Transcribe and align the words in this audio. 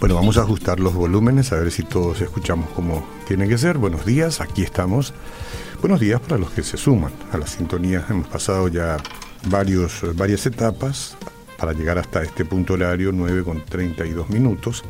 Bueno, 0.00 0.14
vamos 0.14 0.38
a 0.38 0.42
ajustar 0.42 0.80
los 0.80 0.94
volúmenes 0.94 1.52
a 1.52 1.56
ver 1.56 1.70
si 1.70 1.82
todos 1.82 2.22
escuchamos 2.22 2.70
como 2.70 3.06
tiene 3.28 3.46
que 3.46 3.58
ser. 3.58 3.76
Buenos 3.76 4.06
días, 4.06 4.40
aquí 4.40 4.62
estamos. 4.62 5.12
Buenos 5.82 6.00
días 6.00 6.22
para 6.22 6.38
los 6.38 6.50
que 6.52 6.62
se 6.62 6.78
suman 6.78 7.12
a 7.32 7.36
la 7.36 7.46
sintonía. 7.46 8.06
Hemos 8.08 8.26
pasado 8.28 8.68
ya 8.68 8.96
varios, 9.50 10.00
varias 10.16 10.46
etapas 10.46 11.18
para 11.58 11.74
llegar 11.74 11.98
hasta 11.98 12.22
este 12.22 12.46
punto 12.46 12.72
horario, 12.72 13.12
9 13.12 13.44
con 13.44 13.62
32 13.62 14.30
minutos. 14.30 14.84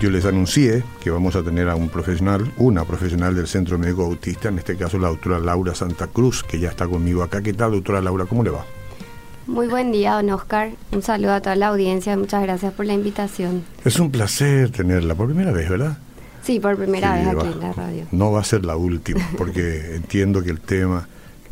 Yo 0.00 0.10
les 0.10 0.24
anuncié 0.24 0.82
que 1.00 1.10
vamos 1.10 1.36
a 1.36 1.42
tener 1.42 1.68
a 1.68 1.76
un 1.76 1.88
profesional, 1.88 2.50
una 2.58 2.84
profesional 2.84 3.34
del 3.34 3.46
Centro 3.46 3.78
Médico 3.78 4.04
Autista, 4.04 4.48
en 4.48 4.58
este 4.58 4.76
caso 4.76 4.98
la 4.98 5.08
doctora 5.08 5.38
Laura 5.38 5.74
Santa 5.74 6.08
Cruz, 6.08 6.42
que 6.42 6.58
ya 6.58 6.68
está 6.68 6.86
conmigo 6.86 7.22
acá. 7.22 7.42
¿Qué 7.42 7.52
tal, 7.52 7.72
doctora 7.72 8.00
Laura? 8.00 8.26
¿Cómo 8.26 8.42
le 8.42 8.50
va? 8.50 8.64
Muy 9.46 9.68
buen 9.68 9.92
día, 9.92 10.14
don 10.14 10.30
Oscar. 10.30 10.70
Un 10.90 11.02
saludo 11.02 11.34
a 11.34 11.40
toda 11.40 11.54
la 11.54 11.68
audiencia. 11.68 12.16
Muchas 12.16 12.42
gracias 12.42 12.72
por 12.72 12.86
la 12.86 12.94
invitación. 12.94 13.62
Es 13.84 14.00
un 14.00 14.10
placer 14.10 14.70
tenerla 14.70 15.14
por 15.14 15.26
primera 15.26 15.52
vez, 15.52 15.68
¿verdad? 15.68 15.98
Sí, 16.42 16.60
por 16.60 16.76
primera 16.76 17.14
vez 17.14 17.28
aquí 17.28 17.46
en 17.46 17.60
la 17.60 17.72
radio. 17.72 18.04
No 18.10 18.32
va 18.32 18.40
a 18.40 18.44
ser 18.44 18.64
la 18.64 18.76
última, 18.76 19.26
porque 19.38 19.94
entiendo 19.94 20.42
que 20.42 20.50
el 20.50 20.60
tema 20.60 21.08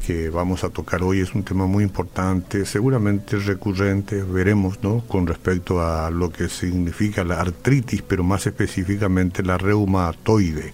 que 0.06 0.30
vamos 0.30 0.64
a 0.64 0.70
tocar 0.70 1.02
hoy 1.02 1.20
es 1.20 1.34
un 1.34 1.44
tema 1.44 1.66
muy 1.66 1.84
importante, 1.84 2.66
seguramente 2.66 3.36
recurrente, 3.36 4.22
veremos, 4.22 4.82
¿no? 4.82 5.00
Con 5.06 5.26
respecto 5.26 5.80
a 5.80 6.10
lo 6.10 6.30
que 6.30 6.48
significa 6.48 7.24
la 7.24 7.40
artritis, 7.40 8.02
pero 8.02 8.24
más 8.24 8.46
específicamente 8.46 9.42
la 9.42 9.58
reumatoide 9.58 10.72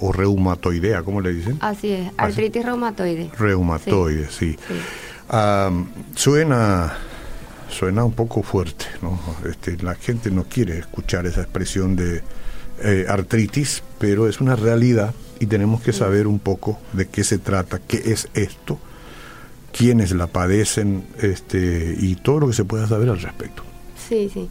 o 0.00 0.12
reumatoidea, 0.12 1.02
¿cómo 1.02 1.20
le 1.20 1.34
dicen? 1.34 1.58
Así 1.60 1.92
es, 1.92 2.10
artritis 2.16 2.64
reumatoide. 2.64 3.30
Reumatoide, 3.38 4.28
sí. 4.30 4.56
suena 6.14 6.96
suena 7.70 8.04
un 8.04 8.12
poco 8.12 8.42
fuerte, 8.42 8.86
¿no? 9.00 9.18
Este, 9.48 9.76
la 9.82 9.94
gente 9.94 10.30
no 10.30 10.44
quiere 10.44 10.78
escuchar 10.78 11.26
esa 11.26 11.42
expresión 11.42 11.96
de 11.96 12.22
eh, 12.82 13.06
artritis, 13.08 13.82
pero 13.98 14.28
es 14.28 14.40
una 14.40 14.56
realidad 14.56 15.14
y 15.38 15.46
tenemos 15.46 15.80
que 15.80 15.92
saber 15.92 16.26
un 16.26 16.38
poco 16.38 16.78
de 16.92 17.08
qué 17.08 17.24
se 17.24 17.38
trata, 17.38 17.78
qué 17.78 17.96
es 18.12 18.28
esto, 18.34 18.78
quiénes 19.72 20.12
la 20.12 20.26
padecen 20.26 21.04
este, 21.20 21.96
y 21.98 22.16
todo 22.16 22.40
lo 22.40 22.46
que 22.48 22.52
se 22.52 22.64
pueda 22.64 22.86
saber 22.86 23.08
al 23.08 23.20
respecto. 23.20 23.62
Sí, 24.08 24.30
sí. 24.32 24.48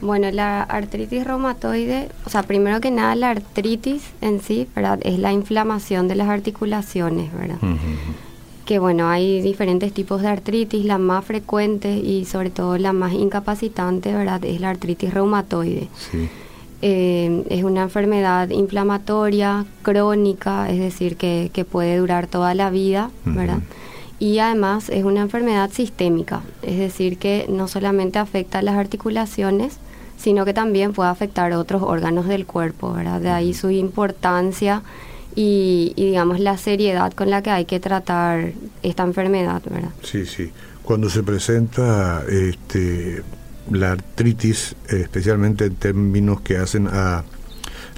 Bueno, 0.00 0.30
la 0.30 0.62
artritis 0.62 1.24
reumatoide, 1.24 2.08
o 2.24 2.30
sea, 2.30 2.42
primero 2.42 2.80
que 2.80 2.90
nada 2.90 3.14
la 3.14 3.30
artritis 3.30 4.02
en 4.20 4.40
sí, 4.40 4.66
¿verdad? 4.74 4.98
Es 5.02 5.18
la 5.18 5.32
inflamación 5.32 6.08
de 6.08 6.14
las 6.14 6.28
articulaciones, 6.28 7.30
¿verdad? 7.34 7.58
Que 8.64 8.78
bueno, 8.78 9.08
hay 9.10 9.42
diferentes 9.42 9.92
tipos 9.92 10.22
de 10.22 10.28
artritis, 10.28 10.84
la 10.84 10.96
más 10.96 11.24
frecuente 11.24 11.98
y 11.98 12.24
sobre 12.24 12.50
todo 12.50 12.78
la 12.78 12.92
más 12.92 13.12
incapacitante, 13.12 14.14
¿verdad? 14.14 14.42
Es 14.44 14.60
la 14.60 14.70
artritis 14.70 15.12
reumatoide. 15.12 15.88
Sí. 16.10 16.30
Eh, 16.82 17.44
es 17.50 17.62
una 17.62 17.82
enfermedad 17.82 18.48
inflamatoria, 18.48 19.66
crónica, 19.82 20.70
es 20.70 20.78
decir, 20.78 21.16
que, 21.16 21.66
puede 21.70 21.98
durar 21.98 22.26
toda 22.26 22.54
la 22.54 22.70
vida, 22.70 23.10
¿verdad? 23.24 23.58
Y 24.18 24.38
además 24.38 24.88
es 24.88 25.04
una 25.04 25.20
enfermedad 25.20 25.70
sistémica, 25.70 26.42
es 26.62 26.78
decir, 26.78 27.18
que 27.18 27.46
no 27.48 27.68
solamente 27.68 28.18
afecta 28.18 28.62
las 28.62 28.76
articulaciones, 28.76 29.78
sino 30.16 30.44
que 30.44 30.54
también 30.54 30.92
puede 30.92 31.10
afectar 31.10 31.52
otros 31.52 31.82
órganos 31.82 32.26
del 32.26 32.46
cuerpo, 32.46 32.92
¿verdad? 32.92 33.20
De 33.20 33.30
ahí 33.30 33.52
su 33.52 33.70
importancia 33.70 34.82
y, 35.34 35.92
y, 35.96 36.06
digamos 36.06 36.40
la 36.40 36.56
seriedad 36.56 37.12
con 37.12 37.30
la 37.30 37.42
que 37.42 37.50
hay 37.50 37.64
que 37.66 37.78
tratar 37.78 38.52
esta 38.82 39.02
enfermedad, 39.02 39.62
¿verdad? 39.70 39.90
Sí, 40.02 40.26
sí. 40.26 40.50
Cuando 40.82 41.08
se 41.08 41.22
presenta 41.22 42.22
este 42.28 43.22
la 43.70 43.92
artritis, 43.92 44.76
especialmente 44.88 45.66
en 45.66 45.74
términos 45.74 46.40
que 46.40 46.56
hacen 46.56 46.88
a 46.88 47.24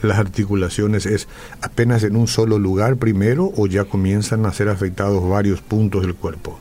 las 0.02 0.18
articulaciones, 0.18 1.06
es 1.06 1.28
apenas 1.60 2.02
en 2.02 2.16
un 2.16 2.26
solo 2.26 2.58
lugar 2.58 2.96
primero 2.96 3.52
o 3.56 3.66
ya 3.66 3.84
comienzan 3.84 4.46
a 4.46 4.52
ser 4.52 4.68
afectados 4.68 5.28
varios 5.28 5.60
puntos 5.60 6.02
del 6.02 6.14
cuerpo? 6.14 6.58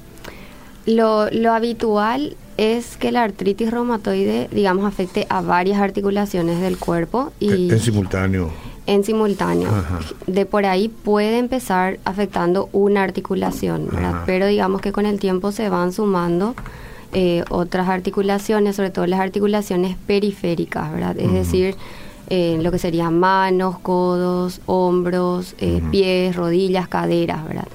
Lo, 0.86 1.30
lo 1.32 1.54
habitual 1.54 2.36
es 2.58 2.98
que 2.98 3.12
la 3.12 3.24
artritis 3.24 3.72
reumatoide, 3.72 4.48
digamos, 4.52 4.86
afecte 4.86 5.26
a 5.30 5.42
varias 5.42 5.80
articulaciones 5.80 6.60
del 6.60 6.78
cuerpo 6.78 7.32
y 7.40 7.72
en 7.72 7.80
simultáneo. 7.80 8.52
En 8.88 9.04
simultáneo. 9.04 9.70
De 10.28 10.46
por 10.46 10.66
ahí 10.66 10.90
puede 10.90 11.38
empezar 11.38 12.00
afectando 12.04 12.70
una 12.72 13.04
articulación, 13.04 13.90
pero 14.26 14.48
digamos 14.48 14.82
que 14.82 14.92
con 14.92 15.06
el 15.06 15.20
tiempo 15.20 15.52
se 15.52 15.70
van 15.70 15.94
sumando 15.94 16.56
eh, 17.14 17.44
otras 17.50 17.90
articulaciones, 17.90 18.78
sobre 18.78 18.90
todo 18.90 19.06
las 19.06 19.20
articulaciones 19.20 19.98
periféricas, 20.08 20.94
¿verdad? 20.94 21.20
Es 21.20 21.34
decir, 21.34 21.76
eh, 22.30 22.58
lo 22.62 22.72
que 22.72 22.78
serían 22.78 23.20
manos, 23.20 23.78
codos, 23.80 24.62
hombros, 24.66 25.56
eh, 25.60 25.82
pies, 25.92 26.36
rodillas, 26.36 26.88
caderas, 26.88 27.46
¿verdad? 27.46 27.68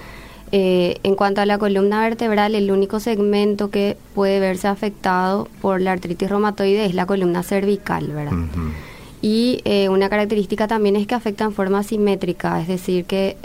en 0.52 1.16
cuanto 1.16 1.42
a 1.42 1.44
la 1.44 1.58
columna 1.58 2.00
vertebral, 2.00 2.54
el 2.54 2.70
único 2.70 2.98
segmento 2.98 3.68
que 3.68 3.98
puede 4.14 4.40
verse 4.40 4.68
afectado 4.68 5.48
por 5.60 5.82
la 5.82 5.92
artritis 5.92 6.30
reumatoide 6.30 6.86
es 6.86 6.94
la 6.94 7.04
columna 7.04 7.42
cervical, 7.42 8.06
¿verdad? 8.06 8.32
Y 9.20 9.60
una 9.90 10.08
característica 10.08 10.66
también 10.66 10.96
es 10.96 11.06
que 11.06 11.14
afecta 11.14 11.44
en 11.44 11.52
forma 11.52 11.82
simétrica, 11.82 12.58
es 12.58 12.68
decir, 12.68 13.04
que 13.04 13.36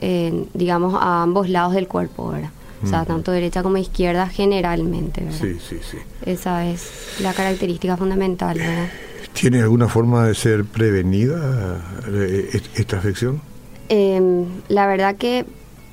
digamos 0.54 0.94
a 0.94 1.24
ambos 1.24 1.50
lados 1.50 1.74
del 1.74 1.90
cuerpo, 1.90 2.30
¿verdad? 2.30 2.52
O 2.84 2.88
sea, 2.88 3.06
tanto 3.06 3.32
derecha 3.32 3.64
como 3.64 3.78
izquierda 3.78 4.28
generalmente. 4.28 5.24
¿verdad? 5.24 5.40
Sí, 5.40 5.58
sí, 5.60 5.78
sí. 5.90 5.98
Esa 6.26 6.68
es 6.68 7.18
la 7.22 7.34
característica 7.34 7.98
fundamental. 7.98 8.58
¿verdad? 8.58 8.90
¿Tiene 9.34 9.62
alguna 9.62 9.88
forma 9.88 10.28
de 10.28 10.36
ser 10.36 10.66
prevenida 10.66 11.82
eh, 12.08 12.62
esta 12.76 12.98
afección? 12.98 13.42
Em, 13.90 14.46
la 14.68 14.88
verdad 14.88 15.16
que 15.16 15.46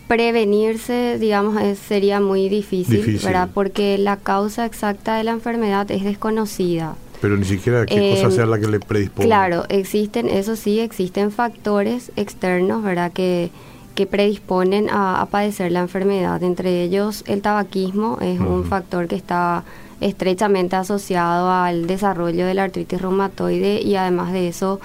prevenirse, 0.06 1.19
digamos, 1.19 1.56
sería 1.78 2.21
muy 2.21 2.49
difícil, 2.49 3.20
¿verdad? 3.22 3.50
Porque 3.53 3.99
la 3.99 4.16
causa 4.16 4.65
exacta 4.65 5.16
de 5.16 5.25
la 5.25 5.32
enfermedad 5.32 5.91
es 5.91 6.03
desconocida. 6.03 6.97
Pero 7.20 7.37
ni 7.37 7.44
siquiera 7.44 7.84
qué 7.84 8.12
cosa 8.12 8.26
em, 8.26 8.32
sea 8.32 8.47
la 8.47 8.59
que 8.59 8.69
le 8.69 8.81
predispone. 8.81 9.26
Claro, 9.26 9.65
existen, 9.69 10.28
eso 10.28 10.56
sí, 10.56 10.81
existen 10.81 11.31
factores 11.31 12.12
externos, 12.16 12.82
¿verdad? 12.82 13.12
Que 13.12 13.50
que 13.99 14.07
predisponen 14.07 14.89
a, 14.93 15.27
padecer 15.29 15.73
la 15.73 15.81
enfermedad. 15.81 16.41
Entre 16.45 16.85
ellos, 16.85 17.25
el 17.27 17.43
tabaquismo 17.43 18.17
es 18.21 18.39
un 18.39 18.63
factor 18.63 19.09
que 19.09 19.17
está 19.17 19.65
estrechamente 20.01 20.77
asociado 20.77 21.51
al 21.51 21.89
desarrollo 21.89 22.47
de 22.47 22.55
la 22.55 22.63
artritis 22.63 23.03
reumatoide 23.03 23.83
y 23.83 23.97
además 23.97 24.33
de 24.33 24.47
eso 24.47 24.79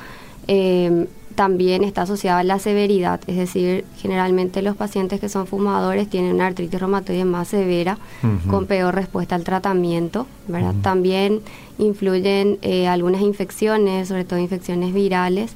em, 0.48 1.06
también 1.36 1.84
está 1.84 2.02
asociado 2.02 2.40
a 2.40 2.44
la 2.44 2.58
severidad, 2.58 3.22
es 3.28 3.38
decir, 3.38 3.86
generalmente 3.98 4.64
los 4.64 4.76
pacientes 4.76 5.20
que 5.20 5.30
son 5.30 5.46
fumadores 5.46 6.10
tienen 6.10 6.34
una 6.34 6.48
artritis 6.48 6.80
reumatoide 6.80 7.24
más 7.24 7.50
severa, 7.50 8.00
con 8.50 8.66
peor 8.66 8.96
respuesta 8.96 9.36
al 9.36 9.44
tratamiento, 9.44 10.26
¿verdad? 10.48 10.74
También 10.82 11.42
influyen 11.78 12.58
eh, 12.64 12.88
algunas 12.88 13.22
infecciones, 13.22 14.08
sobre 14.08 14.26
todo 14.26 14.40
infecciones 14.40 14.92
virales, 14.92 15.52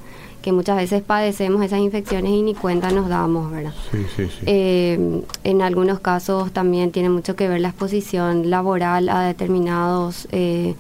que 0.47 0.53
muchas 0.53 0.77
veces 0.77 1.03
padecemos 1.03 1.61
esas 1.61 1.81
infecciones 1.81 2.31
y 2.31 2.41
ni 2.41 2.55
cuenta 2.55 2.89
nos 2.89 3.09
damos, 3.09 3.51
¿verdad? 3.51 3.73
Sí, 3.91 3.97
sí, 4.15 4.27
sí. 4.29 4.45
Eh, 4.45 5.21
en 5.43 5.61
algunos 5.61 5.99
casos 5.99 6.53
también 6.53 6.93
tiene 6.93 7.09
mucho 7.09 7.35
que 7.35 7.49
ver 7.49 7.59
la 7.59 7.67
exposición 7.67 8.49
laboral 8.49 9.09
a 9.09 9.23
determinados, 9.23 10.29
eh, 10.31 10.75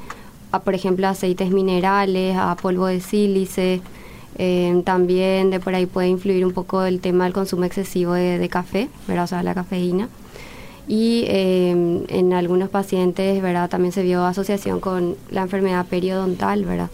a, 0.53 0.61
por 0.61 0.73
ejemplo, 0.73 1.05
aceites 1.05 1.51
minerales, 1.51 2.37
a 2.37 2.55
polvo 2.55 2.85
de 2.85 3.01
sílice. 3.01 3.81
Eh, 4.37 4.83
también 4.85 5.49
de 5.49 5.59
por 5.59 5.75
ahí 5.75 5.85
puede 5.85 6.07
influir 6.07 6.45
un 6.45 6.53
poco 6.53 6.83
el 6.83 7.01
tema 7.01 7.25
del 7.25 7.33
consumo 7.33 7.65
excesivo 7.65 8.13
de, 8.13 8.47
café, 8.47 8.87
¿verdad? 9.05 9.25
O 9.25 9.27
sea, 9.27 9.43
la 9.43 9.53
cafeína. 9.53 10.07
Y 10.87 11.25
en 11.27 12.31
algunos 12.31 12.69
pacientes, 12.69 13.41
¿verdad? 13.41 13.69
También 13.69 13.91
se 13.91 14.01
vio 14.01 14.23
asociación 14.23 14.79
con 14.79 15.17
la 15.29 15.41
enfermedad 15.41 15.85
periodontal, 15.87 16.63
¿verdad? 16.63 16.89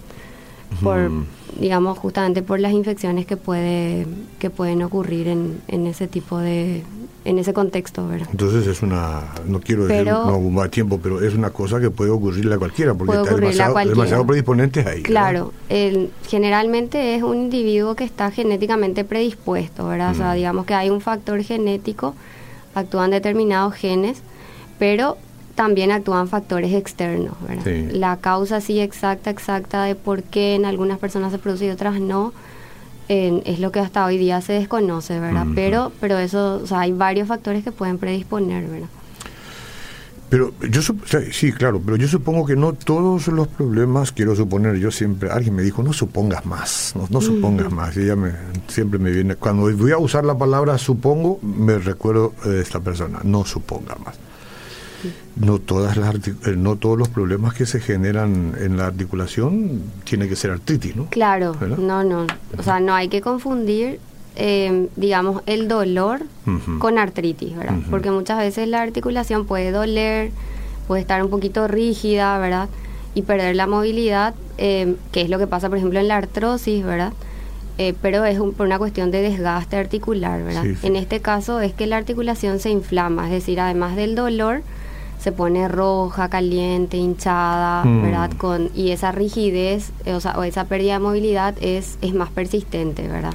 Por, 0.81 1.11
digamos, 1.59 1.97
justamente 1.97 2.41
por 2.41 2.59
las 2.59 2.73
infecciones 2.73 3.25
que 3.25 3.38
puede 3.38 4.05
que 4.39 4.50
pueden 4.50 4.81
ocurrir 4.83 5.27
en, 5.27 5.61
en 5.67 5.88
ese 5.88 6.07
tipo 6.07 6.38
de 6.39 6.83
en 7.25 7.39
ese 7.39 7.53
contexto, 7.53 8.07
¿verdad? 8.07 8.27
Entonces 8.31 8.67
es 8.67 8.81
una, 8.81 9.21
no 9.45 9.59
quiero 9.61 9.85
decir 9.85 10.05
no 10.05 10.39
más 10.39 10.69
tiempo, 10.69 11.00
pero 11.01 11.21
es 11.21 11.33
una 11.33 11.51
cosa 11.51 11.79
que 11.79 11.89
puede 11.89 12.11
ocurrirle 12.11 12.55
a 12.55 12.57
cualquiera, 12.57 12.94
porque 12.94 13.15
está 13.15 13.35
demasiado, 13.35 13.75
demasiado 13.75 14.25
predisponentes 14.25 14.85
ahí. 14.85 15.03
Claro, 15.03 15.53
el, 15.69 16.11
generalmente 16.27 17.15
es 17.15 17.23
un 17.23 17.38
individuo 17.38 17.95
que 17.95 18.03
está 18.03 18.29
genéticamente 18.31 19.03
predispuesto, 19.05 19.88
¿verdad? 19.88 20.11
O 20.11 20.15
sea, 20.15 20.31
mm. 20.33 20.35
digamos 20.35 20.65
que 20.65 20.73
hay 20.73 20.89
un 20.89 21.01
factor 21.01 21.41
genético, 21.44 22.13
actúan 22.75 23.11
determinados 23.11 23.73
genes, 23.75 24.21
pero 24.77 25.17
también 25.55 25.91
actúan 25.91 26.27
factores 26.27 26.73
externos, 26.73 27.35
¿verdad? 27.47 27.65
La 27.91 28.17
causa 28.17 28.61
sí 28.61 28.79
exacta, 28.79 29.29
exacta 29.29 29.83
de 29.83 29.95
por 29.95 30.23
qué 30.23 30.55
en 30.55 30.65
algunas 30.65 30.97
personas 31.00 31.31
se 31.31 31.38
produce 31.38 31.67
y 31.67 31.69
otras 31.69 32.00
no, 32.00 32.33
es 33.07 33.59
lo 33.59 33.71
que 33.71 33.79
hasta 33.79 34.05
hoy 34.05 34.17
día 34.17 34.41
se 34.41 34.53
desconoce, 34.53 35.19
¿verdad? 35.19 35.45
Pero 35.53 35.91
pero 36.00 36.17
eso, 36.17 36.61
o 36.63 36.67
sea, 36.67 36.81
hay 36.81 36.91
varios 36.91 37.27
factores 37.27 37.63
que 37.63 37.71
pueden 37.71 37.97
predisponer, 37.97 38.67
¿verdad? 38.67 38.88
Pero 40.33 40.51
yo 40.67 40.81
sí, 41.31 41.51
claro, 41.51 41.79
pero 41.79 41.95
yo 41.95 42.07
supongo 42.07 42.44
que 42.44 42.55
no 42.55 42.73
todos 42.73 43.27
los 43.27 43.47
problemas, 43.47 44.11
quiero 44.11 44.35
suponer, 44.35 44.77
yo 44.77 44.89
siempre, 44.89 45.29
alguien 45.29 45.53
me 45.53 45.61
dijo, 45.61 45.83
no 45.83 45.94
supongas 45.94 46.44
más, 46.44 46.95
no, 47.11 47.21
supongas 47.21 47.71
más. 47.71 47.95
Y 47.97 48.01
ella 48.01 48.15
me, 48.15 48.31
siempre 48.67 48.97
me 48.97 49.11
viene, 49.11 49.35
cuando 49.35 49.71
voy 49.77 49.91
a 49.91 50.00
usar 50.00 50.25
la 50.25 50.35
palabra 50.35 50.79
supongo, 50.79 51.38
me 51.44 51.77
recuerdo 51.77 52.33
de 52.45 52.61
esta 52.61 52.79
persona, 52.79 53.19
no 53.23 53.45
suponga 53.45 53.95
más. 54.03 54.17
No, 55.35 55.59
todas 55.59 55.97
las 55.97 56.15
eh, 56.15 56.55
no 56.55 56.75
todos 56.75 56.97
los 56.97 57.09
problemas 57.09 57.53
que 57.53 57.65
se 57.65 57.79
generan 57.79 58.55
en 58.59 58.77
la 58.77 58.88
articulación 58.88 59.81
tiene 60.03 60.27
que 60.27 60.35
ser 60.35 60.51
artritis, 60.51 60.95
¿no? 60.95 61.05
Claro, 61.07 61.55
no, 61.77 62.03
no. 62.03 62.27
O 62.57 62.63
sea, 62.63 62.79
no 62.79 62.94
hay 62.94 63.09
que 63.09 63.21
confundir 63.21 64.00
eh, 64.35 64.88
digamos, 64.95 65.44
el 65.45 65.67
dolor 65.67 66.21
con 66.79 66.97
artritis, 66.97 67.55
¿verdad? 67.55 67.75
Porque 67.89 68.09
muchas 68.09 68.39
veces 68.39 68.67
la 68.67 68.81
articulación 68.81 69.45
puede 69.45 69.71
doler, 69.71 70.31
puede 70.88 71.01
estar 71.01 71.23
un 71.23 71.29
poquito 71.29 71.67
rígida, 71.67 72.38
¿verdad? 72.39 72.67
Y 73.13 73.21
perder 73.21 73.55
la 73.55 73.67
movilidad, 73.67 74.33
eh, 74.57 74.95
que 75.11 75.21
es 75.21 75.29
lo 75.29 75.38
que 75.38 75.45
pasa, 75.45 75.69
por 75.69 75.77
ejemplo, 75.77 76.00
en 76.00 76.07
la 76.07 76.17
artrosis, 76.17 76.83
¿verdad? 76.83 77.13
Eh, 77.77 77.94
pero 78.01 78.23
es 78.25 78.39
por 78.39 78.65
una 78.65 78.79
cuestión 78.79 79.11
de 79.11 79.21
desgaste 79.21 79.77
articular, 79.77 80.44
¿verdad? 80.44 80.65
En 80.81 80.95
este 80.95 81.19
caso 81.21 81.59
es 81.59 81.73
que 81.73 81.85
la 81.85 81.97
articulación 81.97 82.59
se 82.59 82.69
inflama, 82.71 83.25
es 83.25 83.31
decir, 83.31 83.59
además 83.59 83.95
del 83.95 84.15
dolor, 84.15 84.63
se 85.23 85.31
pone 85.31 85.69
roja, 85.69 86.27
caliente, 86.27 86.97
hinchada, 86.97 87.85
mm. 87.85 88.01
¿verdad? 88.01 88.31
Con, 88.37 88.69
y 88.75 88.91
esa 88.91 89.13
rigidez 89.13 89.93
o, 90.05 90.19
sea, 90.19 90.37
o, 90.37 90.43
esa 90.43 90.65
pérdida 90.65 90.93
de 90.93 90.99
movilidad 90.99 91.55
es, 91.61 91.97
es 92.01 92.13
más 92.13 92.29
persistente, 92.29 93.07
¿verdad? 93.07 93.33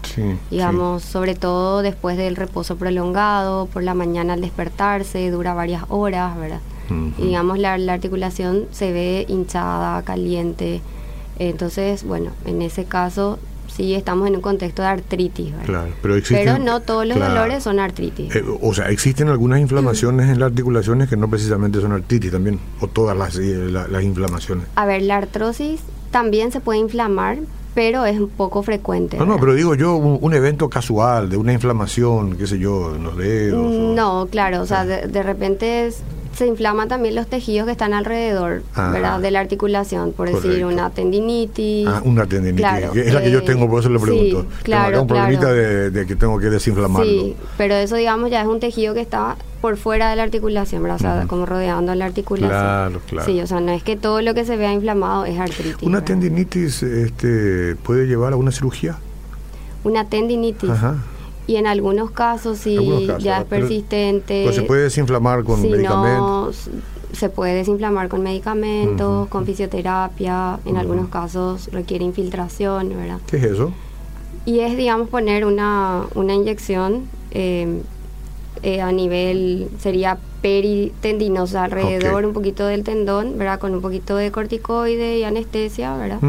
Digamos, 0.51 1.03
sobre 1.03 1.35
todo 1.35 1.81
después 1.81 2.19
del 2.19 2.37
reposo 2.37 2.77
prolongado, 2.77 3.67
por 3.67 3.83
la 3.83 3.95
mañana 3.95 4.35
al 4.35 4.43
despertarse, 4.43 5.31
dura 5.31 5.55
varias 5.55 5.85
horas, 5.89 6.37
¿verdad? 6.37 6.61
Y 7.19 7.23
digamos, 7.23 7.59
la, 7.59 7.79
la 7.79 7.95
articulación 7.95 8.67
se 8.71 8.93
ve 8.93 9.25
hinchada, 9.27 10.03
caliente. 10.03 10.83
Entonces, 11.39 12.05
bueno, 12.05 12.33
en 12.45 12.61
ese 12.61 12.85
caso 12.85 13.39
sí 13.69 13.95
estamos 13.95 14.27
en 14.29 14.37
un 14.37 14.41
contexto 14.41 14.83
de 14.83 14.89
artritis. 14.89 15.53
Claro, 15.65 15.93
pero, 16.03 16.59
no 16.59 16.81
todos 16.81 17.07
los 17.07 17.19
dolores 17.19 17.63
son 17.63 17.79
artritis. 17.79 18.35
Eh, 18.35 18.45
o 18.61 18.75
sea, 18.75 18.91
existen 18.91 19.29
algunas 19.29 19.61
inflamaciones 19.61 20.29
en 20.29 20.41
las 20.41 20.51
articulaciones 20.51 21.09
que 21.09 21.17
no 21.17 21.29
precisamente 21.29 21.81
son 21.81 21.93
artritis 21.93 22.33
también, 22.33 22.59
o 22.81 22.89
todas 22.89 23.17
las, 23.17 23.37
eh, 23.37 23.71
las 23.71 24.03
inflamaciones. 24.03 24.67
A 24.75 24.87
ver, 24.87 25.03
la 25.03 25.17
artrosis 25.17 25.81
también 26.11 26.51
se 26.53 26.61
puede 26.61 26.79
inflamar, 26.79 27.39
pero 27.75 28.05
es 28.07 28.19
un 28.19 28.29
poco 28.29 28.63
frecuente. 28.63 29.17
No, 29.19 29.27
no, 29.27 29.39
pero 29.39 29.55
digo 29.55 29.75
yo, 29.75 29.95
un, 29.97 30.35
evento 30.35 30.69
casual 30.69 31.31
de 31.31 31.37
una 31.37 31.53
inflamación, 31.53 32.37
qué 32.37 32.47
sé 32.47 32.59
yo, 32.59 32.95
en 32.97 33.05
los 33.05 33.17
dedos. 33.17 33.73
No, 33.73 34.27
claro, 34.31 34.63
o 34.63 34.67
sea, 34.67 34.81
ah. 34.81 34.87
de, 34.87 35.07
de 35.07 35.23
repente 35.23 35.87
es 35.87 36.03
se 36.39 36.47
inflaman 36.47 36.87
también 36.87 37.17
los 37.17 37.27
tejidos 37.27 37.67
que 37.67 37.73
están 37.73 37.93
alrededor, 37.93 38.63
¿verdad? 38.77 39.19
De 39.19 39.33
la 39.33 39.41
articulación, 39.41 40.13
por 40.13 40.31
decir 40.31 40.65
una 40.65 40.89
tendinitis. 40.91 41.89
Ah, 41.89 42.01
una 42.05 42.27
tendinitis, 42.27 42.95
es 42.95 43.13
la 43.13 43.21
que 43.21 43.33
yo 43.33 43.43
tengo, 43.43 43.69
por 43.69 43.81
eso 43.81 43.89
le 43.89 43.99
pregunto. 43.99 44.43
Sí, 44.43 44.63
claro, 44.63 45.03
un 45.03 45.09
problemita 45.09 45.53
de, 45.53 46.07
que 46.07 46.15
tengo 46.15 46.39
que 46.39 46.47
desinflamarlo. 46.47 47.11
Sí, 47.11 47.37
pero 47.57 47.75
eso, 47.75 47.97
digamos, 47.97 48.31
ya 48.31 48.41
es 48.43 48.47
un 48.47 48.61
tejido 48.61 48.95
que 48.95 49.01
está 49.01 49.37
por 49.61 49.77
fuera 49.77 50.11
de 50.11 50.17
la 50.17 50.23
articulación, 50.23 50.81
¿verdad? 50.81 50.97
O 50.97 51.01
sea, 51.01 51.27
como 51.27 51.45
rodeando 51.45 51.93
la 51.97 52.05
articulación. 52.05 52.51
Claro, 52.51 53.01
claro. 53.09 53.27
Sí, 53.27 53.41
o 53.41 53.47
sea, 53.49 53.59
no 53.59 53.73
es 53.73 53.83
que 53.83 53.97
todo 53.97 54.23
lo 54.23 54.33
que 54.35 54.45
se 54.45 54.57
vea 54.57 54.73
inflamado 54.73 55.25
es 55.25 55.41
artritis. 55.41 55.83
¿Una 55.83 56.05
tendinitis 56.05 56.85
este, 56.85 57.75
puede 57.83 58.07
llevar 58.07 58.33
a 58.33 58.37
una 58.37 58.53
cirugía? 58.53 58.97
Una 59.83 60.05
tendinitis. 60.05 60.71
Ajá 60.71 60.99
y 61.49 61.57
en 61.57 61.67
algunos 61.67 62.11
casos 62.11 62.59
si 62.59 63.09
ya 63.19 63.41
es 63.41 63.45
persistente. 63.47 64.43
Pues 64.45 64.55
se 64.55 64.63
puede 64.63 64.83
desinflamar 64.83 65.43
con 65.43 65.63
medicamentos. 65.63 66.69
se 67.13 67.31
puede 67.31 67.55
desinflamar 67.55 68.09
con 68.09 68.23
medicamentos, 68.23 69.29
con 69.29 69.47
fisioterapia, 69.47 70.61
en 70.67 70.77
algunos 70.77 71.09
casos 71.09 71.71
requiere 71.73 72.05
infiltración, 72.05 72.91
¿verdad? 72.91 73.19
¿Qué 73.27 73.39
es 73.39 73.45
eso? 73.45 73.73
Y 74.45 74.61
es, 74.61 74.77
digamos, 74.77 75.09
poner 75.09 75.47
una, 75.47 76.05
una 76.15 76.35
inyección 76.35 77.09
em, 77.31 77.81
eh, 78.63 78.83
a 78.83 78.93
nivel, 78.93 79.69
sería 79.81 80.19
peritendinosa, 80.43 81.65
alrededor 81.65 82.27
un 82.27 82.35
poquito 82.35 82.67
del 82.67 82.85
tendón, 82.85 83.39
¿verdad? 83.39 83.59
Con 83.59 83.75
un 83.75 83.81
poquito 83.81 84.17
de 84.17 84.31
corticoide 84.31 85.19
y 85.19 85.25
anestesia, 85.25 85.97
¿verdad? 85.97 86.21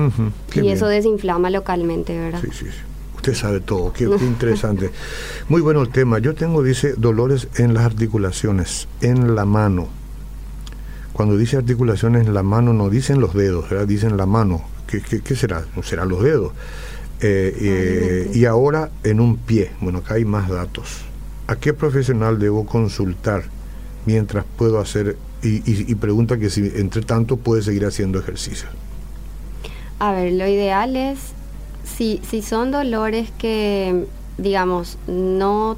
y 0.56 0.70
eso 0.70 0.88
desinflama 0.88 1.50
localmente, 1.50 2.18
¿verdad? 2.18 2.40
Sí, 2.42 2.50
sí, 2.54 2.66
sí. 2.66 2.99
Usted 3.30 3.42
sabe 3.42 3.60
todo, 3.60 3.94
qué, 3.94 4.06
interesante. 4.06 4.90
Muy 5.50 5.62
bueno 5.62 5.84
el 5.84 5.90
tema. 5.90 6.18
Yo 6.18 6.34
tengo, 6.34 6.64
dice, 6.64 6.96
dolores 6.98 7.48
en 7.58 7.76
las 7.76 7.86
articulaciones, 7.86 8.88
en 9.02 9.36
la 9.36 9.46
mano. 9.46 9.88
Cuando 11.14 11.38
dice 11.38 11.58
articulaciones 11.58 12.26
en 12.26 12.34
la 12.34 12.42
mano, 12.42 12.74
no 12.74 12.90
dicen 12.90 13.22
los 13.22 13.36
dedos, 13.36 13.70
¿verdad? 13.70 13.88
dicen 13.88 14.18
la 14.18 14.26
mano. 14.26 14.64
¿Qué, 14.88 15.22
qué, 15.22 15.36
será? 15.36 15.64
No 15.76 15.84
serán 15.84 16.10
los 16.10 16.24
dedos. 16.24 16.54
Eh, 17.22 17.56
eh, 17.62 18.32
y 18.34 18.46
ahora 18.46 18.90
en 19.04 19.20
un 19.20 19.38
pie. 19.38 19.74
Bueno, 19.80 20.00
acá 20.00 20.16
hay 20.16 20.26
más 20.26 20.50
datos. 20.50 21.02
¿A 21.46 21.56
qué 21.56 21.76
profesional 21.76 22.40
debo 22.40 22.66
consultar 22.66 23.44
mientras 24.08 24.44
puedo 24.58 24.80
hacer? 24.80 25.18
Y, 25.44 25.62
y 25.68 25.94
pregunta 25.96 26.40
que 26.40 26.50
si 26.50 26.62
entre 26.62 27.04
tanto 27.04 27.38
puede 27.38 27.62
seguir 27.62 27.86
haciendo 27.86 28.18
ejercicio. 28.18 28.68
A 30.00 30.14
ver, 30.14 30.34
lo 30.34 30.48
ideal 30.48 30.96
es 30.96 31.34
si, 31.96 32.22
si 32.28 32.42
son 32.42 32.72
dolores 32.72 33.32
que, 33.38 34.06
digamos, 34.38 34.98
no, 35.08 35.78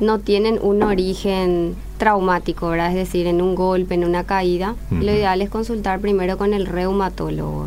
no 0.00 0.18
tienen 0.18 0.58
un 0.62 0.82
origen 0.82 1.74
traumático, 1.98 2.68
¿verdad? 2.68 2.88
Es 2.90 2.94
decir, 2.94 3.26
en 3.26 3.40
un 3.40 3.54
golpe, 3.54 3.94
en 3.94 4.04
una 4.04 4.24
caída, 4.24 4.74
lo 4.90 5.04
ideal 5.04 5.40
es 5.40 5.50
consultar 5.50 6.00
primero 6.00 6.36
con 6.36 6.54
el 6.54 6.66
reumatólogo. 6.66 7.66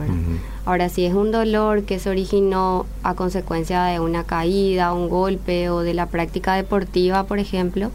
Ahora, 0.66 0.90
si 0.90 1.06
es 1.06 1.14
un 1.14 1.32
dolor 1.32 1.84
que 1.84 1.98
se 1.98 2.10
originó 2.10 2.86
a 3.02 3.16
consecuencia 3.16 3.84
de 3.86 4.00
una 4.00 4.24
caída, 4.24 4.94
un 4.94 5.10
golpe 5.10 5.70
o 5.70 5.82
de 5.82 5.96
la 5.96 6.06
práctica 6.06 6.54
deportiva, 6.54 7.24
por 7.24 7.40
ejemplo, 7.40 7.90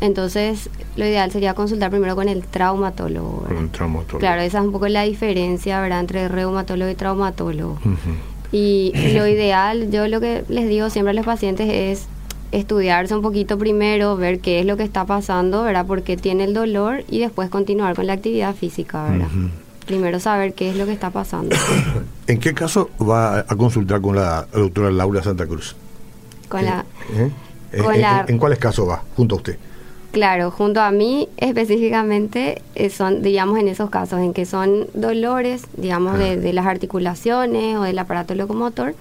entonces 0.00 0.70
lo 0.94 1.04
ideal 1.04 1.30
sería 1.32 1.54
consultar 1.54 1.90
primero 1.90 2.14
con 2.14 2.28
el 2.28 2.44
traumatólogo. 2.44 3.46
traumatólogo. 3.72 4.18
Claro, 4.18 4.42
esa 4.42 4.58
es 4.58 4.64
un 4.64 4.72
poco 4.72 4.88
la 4.88 5.02
diferencia, 5.02 5.80
¿verdad? 5.80 6.00
Entre 6.00 6.28
reumatólogo 6.28 6.90
y 6.90 6.94
traumatólogo. 6.94 7.78
Y 8.56 8.92
lo 9.12 9.26
ideal, 9.26 9.90
yo 9.90 10.08
lo 10.08 10.20
que 10.20 10.44
les 10.48 10.66
digo 10.68 10.88
siempre 10.88 11.10
a 11.10 11.14
los 11.14 11.26
pacientes 11.26 11.68
es 11.68 12.06
estudiarse 12.52 13.14
un 13.14 13.20
poquito 13.20 13.58
primero, 13.58 14.16
ver 14.16 14.40
qué 14.40 14.60
es 14.60 14.66
lo 14.66 14.78
que 14.78 14.82
está 14.82 15.04
pasando, 15.04 15.62
¿verdad? 15.62 15.84
Por 15.84 16.02
qué 16.02 16.16
tiene 16.16 16.44
el 16.44 16.54
dolor 16.54 17.04
y 17.10 17.18
después 17.18 17.50
continuar 17.50 17.94
con 17.94 18.06
la 18.06 18.14
actividad 18.14 18.54
física, 18.54 19.10
¿verdad? 19.10 19.28
Primero 19.84 20.20
saber 20.20 20.54
qué 20.54 20.70
es 20.70 20.76
lo 20.76 20.86
que 20.86 20.92
está 20.92 21.10
pasando. 21.10 21.54
¿En 22.26 22.40
qué 22.40 22.54
caso 22.54 22.90
va 22.98 23.40
a 23.40 23.56
consultar 23.56 24.00
con 24.00 24.16
la 24.16 24.46
doctora 24.52 24.90
Laura 24.90 25.22
Santa 25.22 25.46
Cruz? 25.46 25.76
Con 26.48 26.64
la... 26.64 26.84
¿Eh? 27.14 27.30
¿En, 28.28 28.38
cuáles 28.38 28.58
casos 28.58 28.88
va, 28.88 29.02
junto 29.16 29.34
a 29.34 29.38
usted? 29.38 29.58
Claro, 30.16 30.50
junto 30.50 30.80
a 30.80 30.92
mí 30.92 31.28
específicamente 31.36 32.62
eh, 32.74 32.88
son, 32.88 33.20
digamos, 33.20 33.58
en 33.58 33.68
esos 33.68 33.90
casos 33.90 34.20
en 34.20 34.32
que 34.32 34.46
son 34.46 34.86
dolores, 34.94 35.66
digamos, 35.76 36.18
de, 36.18 36.54
las 36.54 36.64
articulaciones 36.64 37.76
o 37.76 37.82
del 37.82 37.98
aparato 37.98 38.34
locomotor, 38.34 38.94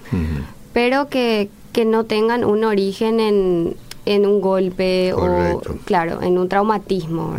pero 0.73 1.07
que, 1.07 1.47
que 1.71 1.85
no 1.85 2.03
tengan 2.03 2.43
un 2.43 2.65
origen 2.65 3.21
en, 3.21 3.77
en 4.05 4.25
un 4.25 4.41
golpe 4.41 5.13
o, 5.13 5.61
claro, 5.85 6.21
en 6.21 6.37
un 6.37 6.49
traumatismo, 6.49 7.33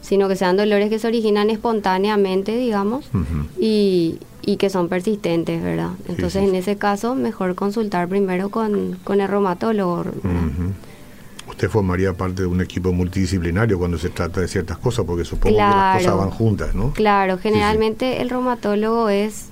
sino 0.00 0.26
que 0.26 0.34
sean 0.34 0.56
dolores 0.56 0.88
que 0.88 0.98
se 0.98 1.06
originan 1.06 1.50
espontáneamente, 1.50 2.56
digamos, 2.56 3.04
y, 3.60 4.18
y, 4.40 4.56
que 4.56 4.70
son 4.70 4.88
persistentes, 4.88 5.62
¿verdad? 5.62 5.90
Entonces, 6.08 6.48
en 6.48 6.54
ese 6.54 6.76
caso, 6.76 7.14
mejor 7.14 7.54
consultar 7.54 8.08
primero 8.08 8.48
con, 8.48 8.98
con 9.04 9.20
el 9.20 9.28
reumatólogo, 9.28 10.04
usted 11.60 11.70
formaría 11.70 12.14
parte 12.14 12.40
de 12.40 12.48
un 12.48 12.62
equipo 12.62 12.90
multidisciplinario 12.90 13.78
cuando 13.78 13.98
se 13.98 14.08
trata 14.08 14.40
de 14.40 14.48
ciertas 14.48 14.78
cosas, 14.78 15.04
porque 15.04 15.26
supongo 15.26 15.54
que 15.54 15.60
las 15.60 15.98
cosas 15.98 16.16
van 16.16 16.30
juntas, 16.30 16.74
¿no? 16.74 16.92
Claro, 16.94 17.36
generalmente 17.36 18.22
el 18.22 18.30
reumatólogo 18.30 19.10
es, 19.10 19.48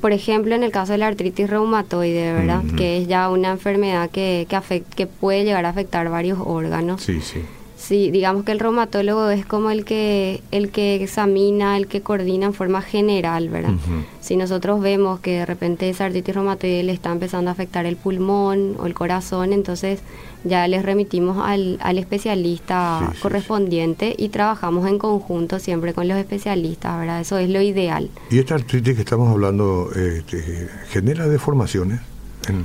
por 0.00 0.12
ejemplo, 0.12 0.54
en 0.54 0.62
el 0.62 0.70
caso 0.70 0.92
de 0.92 0.98
la 0.98 1.08
artritis 1.08 1.50
reumatoide, 1.50 2.32
¿verdad? 2.32 2.62
Que 2.76 2.98
es 2.98 3.08
ya 3.08 3.28
una 3.28 3.50
enfermedad 3.50 4.08
que, 4.08 4.46
que, 4.48 4.84
que 4.94 5.06
puede 5.08 5.42
llegar 5.42 5.66
a 5.66 5.70
afectar 5.70 6.08
varios 6.08 6.38
órganos. 6.40 7.02
Sí, 7.02 7.20
sí. 7.20 7.42
Sí, 7.78 8.10
digamos 8.10 8.44
que 8.44 8.50
el 8.50 8.58
reumatólogo 8.58 9.30
es 9.30 9.46
como 9.46 9.70
el 9.70 9.84
que 9.84 10.42
el 10.50 10.70
que 10.70 10.96
examina, 10.96 11.76
el 11.76 11.86
que 11.86 12.00
coordina 12.00 12.46
en 12.46 12.52
forma 12.52 12.82
general, 12.82 13.48
¿verdad? 13.48 13.74
Si 14.20 14.36
nosotros 14.36 14.80
vemos 14.80 15.20
que 15.20 15.38
de 15.38 15.46
repente 15.46 15.88
esa 15.88 16.06
artritis 16.06 16.34
reumatoide 16.34 16.82
le 16.82 16.92
está 16.92 17.12
empezando 17.12 17.50
a 17.50 17.52
afectar 17.52 17.86
el 17.86 17.96
pulmón 17.96 18.74
o 18.80 18.86
el 18.86 18.94
corazón, 18.94 19.52
entonces 19.52 20.00
ya 20.42 20.66
les 20.66 20.84
remitimos 20.84 21.38
al, 21.38 21.78
al 21.80 21.98
especialista 21.98 23.12
correspondiente 23.22 24.14
y 24.18 24.28
trabajamos 24.30 24.88
en 24.88 24.98
conjunto 24.98 25.60
siempre 25.60 25.94
con 25.94 26.08
los 26.08 26.18
especialistas, 26.18 26.98
¿verdad? 26.98 27.20
Eso 27.20 27.38
es 27.38 27.48
lo 27.48 27.62
ideal. 27.62 28.10
¿Y 28.30 28.38
esta 28.38 28.56
artritis 28.56 28.96
que 28.96 29.00
estamos 29.02 29.30
hablando 29.30 29.90
este, 29.94 30.68
genera 30.90 31.28
deformaciones? 31.28 32.00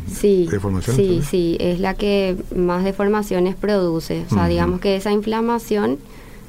Sí, 0.07 0.47
Sí, 0.95 1.21
sí, 1.29 1.57
es 1.59 1.79
la 1.79 1.93
que 1.93 2.35
más 2.55 2.83
deformaciones 2.83 3.55
produce. 3.55 4.23
O 4.29 4.33
sea, 4.33 4.47
digamos 4.47 4.79
que 4.79 4.95
esa 4.95 5.11
inflamación, 5.11 5.97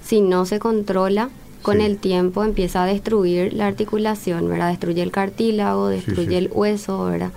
si 0.04 0.20
no 0.20 0.44
se 0.46 0.58
controla, 0.58 1.30
con 1.62 1.78
Sí. 1.78 1.84
el 1.84 1.96
tiempo 1.98 2.44
empieza 2.44 2.82
a 2.82 2.86
destruir 2.86 3.54
la 3.54 3.66
articulación, 3.66 4.48
¿verdad? 4.48 4.68
Destruye 4.70 5.02
el 5.02 5.10
cartílago, 5.10 5.88
destruye 5.88 6.28
sí. 6.28 6.34
el 6.34 6.50
hueso, 6.52 7.06
¿verdad? 7.06 7.32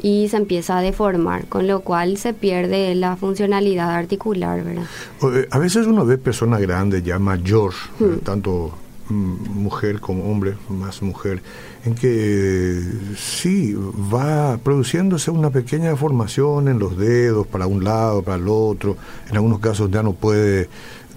Y 0.00 0.28
se 0.28 0.36
empieza 0.36 0.78
a 0.78 0.82
deformar, 0.82 1.46
con 1.46 1.66
lo 1.66 1.80
cual 1.80 2.16
se 2.18 2.34
pierde 2.34 2.94
la 2.94 3.16
funcionalidad 3.16 3.90
articular, 3.90 4.62
¿verdad? 4.62 4.84
Eh, 5.22 5.48
A 5.50 5.58
veces 5.58 5.86
uno 5.86 6.04
ve 6.04 6.18
personas 6.18 6.60
grandes, 6.60 7.02
ya 7.02 7.18
mayor, 7.18 7.72
Hmm. 7.98 8.18
tanto 8.22 8.72
mujer 9.10 10.00
como 10.00 10.30
hombre, 10.30 10.54
más 10.68 11.02
mujer, 11.02 11.42
en 11.84 11.94
que 11.94 12.80
sí 13.16 13.74
va 13.74 14.56
produciéndose 14.58 15.30
una 15.30 15.50
pequeña 15.50 15.90
deformación 15.90 16.68
en 16.68 16.78
los 16.78 16.96
dedos, 16.96 17.46
para 17.46 17.66
un 17.66 17.84
lado, 17.84 18.22
para 18.22 18.36
el 18.38 18.48
otro. 18.48 18.96
En 19.28 19.36
algunos 19.36 19.58
casos 19.60 19.90
ya 19.90 20.02
no 20.02 20.12
puede 20.14 20.68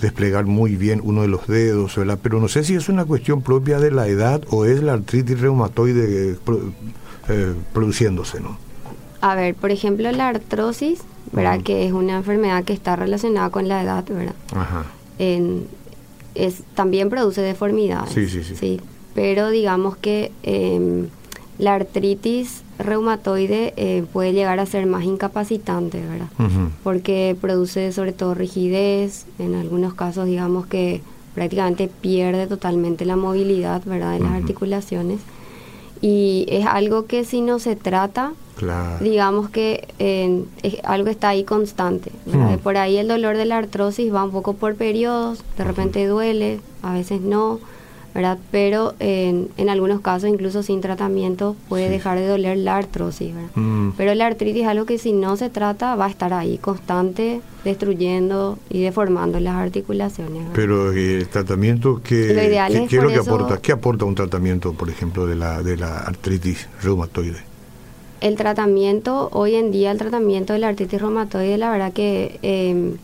desplegar 0.01 0.45
muy 0.45 0.75
bien 0.75 1.01
uno 1.03 1.21
de 1.23 1.27
los 1.27 1.47
dedos, 1.47 1.95
¿verdad? 1.95 2.19
Pero 2.21 2.39
no 2.39 2.47
sé 2.47 2.63
si 2.63 2.75
es 2.75 2.89
una 2.89 3.05
cuestión 3.05 3.41
propia 3.41 3.79
de 3.79 3.91
la 3.91 4.07
edad 4.07 4.41
o 4.49 4.65
es 4.65 4.83
la 4.83 4.93
artritis 4.93 5.39
reumatoide 5.39 6.31
eh, 6.33 6.37
eh, 7.29 7.53
produciéndose, 7.73 8.39
¿no? 8.41 8.57
A 9.21 9.33
ver, 9.33 9.55
por 9.55 9.71
ejemplo, 9.71 10.11
la 10.11 10.27
artrosis, 10.27 10.99
¿verdad? 11.31 11.61
Que 11.63 11.87
es 11.87 11.93
una 11.93 12.17
enfermedad 12.17 12.63
que 12.63 12.73
está 12.73 12.95
relacionada 12.95 13.49
con 13.49 13.67
la 13.67 13.81
edad, 13.81 14.05
¿verdad? 14.07 14.35
Ajá. 14.55 14.85
En- 15.17 15.65
es, 16.37 16.63
también 16.75 17.09
produce 17.09 17.41
deformidades. 17.41 18.11
Sí, 18.13 18.27
sí, 18.27 18.43
sí. 18.43 18.81
Pero 19.13 19.49
digamos 19.49 19.97
que 19.97 20.31
em, 20.43 21.07
la 21.57 21.75
artritis 21.75 22.63
reumatoide 22.77 23.73
eh, 23.77 24.03
puede 24.13 24.33
llegar 24.33 24.59
a 24.59 24.65
ser 24.65 24.85
más 24.85 25.03
incapacitante, 25.03 26.01
¿verdad? 26.01 26.27
Porque 26.83 27.35
produce 27.39 27.91
sobre 27.91 28.13
todo 28.13 28.35
rigidez, 28.35 29.25
en 29.39 29.55
algunos 29.55 29.95
casos 29.95 30.27
digamos 30.27 30.67
que 30.67 31.01
prácticamente 31.33 31.89
pierde 32.01 32.47
totalmente 32.47 33.05
la 33.05 33.15
movilidad, 33.15 33.83
¿verdad? 33.85 34.13
De 34.13 34.19
las 34.19 34.33
articulaciones. 34.33 35.19
Y 36.01 36.45
es 36.49 36.65
algo 36.65 37.05
que 37.05 37.23
si 37.23 37.41
no 37.41 37.59
se 37.59 37.75
trata, 37.75 38.33
Claro. 38.55 39.03
digamos 39.03 39.49
que 39.49 39.87
eh, 39.99 40.43
es 40.63 40.77
algo 40.83 41.09
está 41.09 41.29
ahí 41.29 41.43
constante. 41.43 42.11
Mm. 42.25 42.49
De 42.49 42.57
Por 42.57 42.77
ahí 42.77 42.97
el 42.97 43.07
dolor 43.07 43.37
de 43.37 43.45
la 43.45 43.57
artrosis 43.57 44.13
va 44.13 44.23
un 44.23 44.31
poco 44.31 44.53
por 44.53 44.75
periodos, 44.75 45.43
de 45.57 45.63
repente 45.63 46.05
duele, 46.07 46.59
a 46.81 46.93
veces 46.93 47.21
no, 47.21 47.59
¿verdad? 48.17 48.37
Pero 48.51 48.95
en, 48.99 49.47
en 49.57 49.69
algunos 49.69 50.01
casos, 50.01 50.27
incluso 50.27 50.63
sin 50.63 50.81
tratamiento, 50.81 51.55
puede 51.69 51.85
Sí. 51.85 51.91
dejar 51.91 52.17
de 52.17 52.25
doler 52.27 52.57
la 52.57 52.75
artrosis. 52.77 53.33
¿verdad? 53.33 53.49
Mm. 53.55 53.91
Pero 53.95 54.13
la 54.15 54.25
artritis 54.25 54.63
es 54.63 54.67
algo 54.67 54.85
que 54.85 54.97
si 54.97 55.13
no 55.13 55.37
se 55.37 55.49
trata 55.51 55.95
va 55.95 56.05
a 56.07 56.09
estar 56.09 56.33
ahí 56.33 56.57
constante, 56.57 57.41
destruyendo 57.63 58.57
y 58.71 58.81
deformando 58.81 59.39
las 59.39 59.55
articulaciones. 59.55 60.33
¿verdad? 60.39 60.51
Pero 60.55 60.91
eh, 60.93 61.17
el 61.17 61.27
tratamiento 61.29 62.01
que 62.03 62.33
Lo 62.33 62.43
ideal 62.43 62.71
¿qué, 62.71 62.83
es 62.83 62.89
qué 62.89 62.95
es 62.97 63.01
lo 63.03 63.09
por 63.09 63.13
que 63.15 63.21
eso- 63.21 63.35
aporta? 63.35 63.61
¿Qué 63.61 63.71
aporta 63.71 64.05
un 64.05 64.15
tratamiento, 64.15 64.73
por 64.73 64.89
ejemplo, 64.89 65.25
de 65.27 65.35
la 65.35 65.61
de 65.61 65.77
la 65.77 65.99
artritis 65.99 66.67
reumatoide? 66.81 67.37
El 68.19 68.35
tratamiento, 68.35 69.29
hoy 69.31 69.53
en 69.53 69.71
día 69.71 69.91
el 69.91 69.99
tratamiento 69.99 70.53
de 70.53 70.59
la 70.59 70.69
artritis 70.69 70.99
reumatoide, 70.99 71.55
la 71.59 71.69
verdad 71.69 71.93
que 71.93 72.39
eh, 72.41 72.95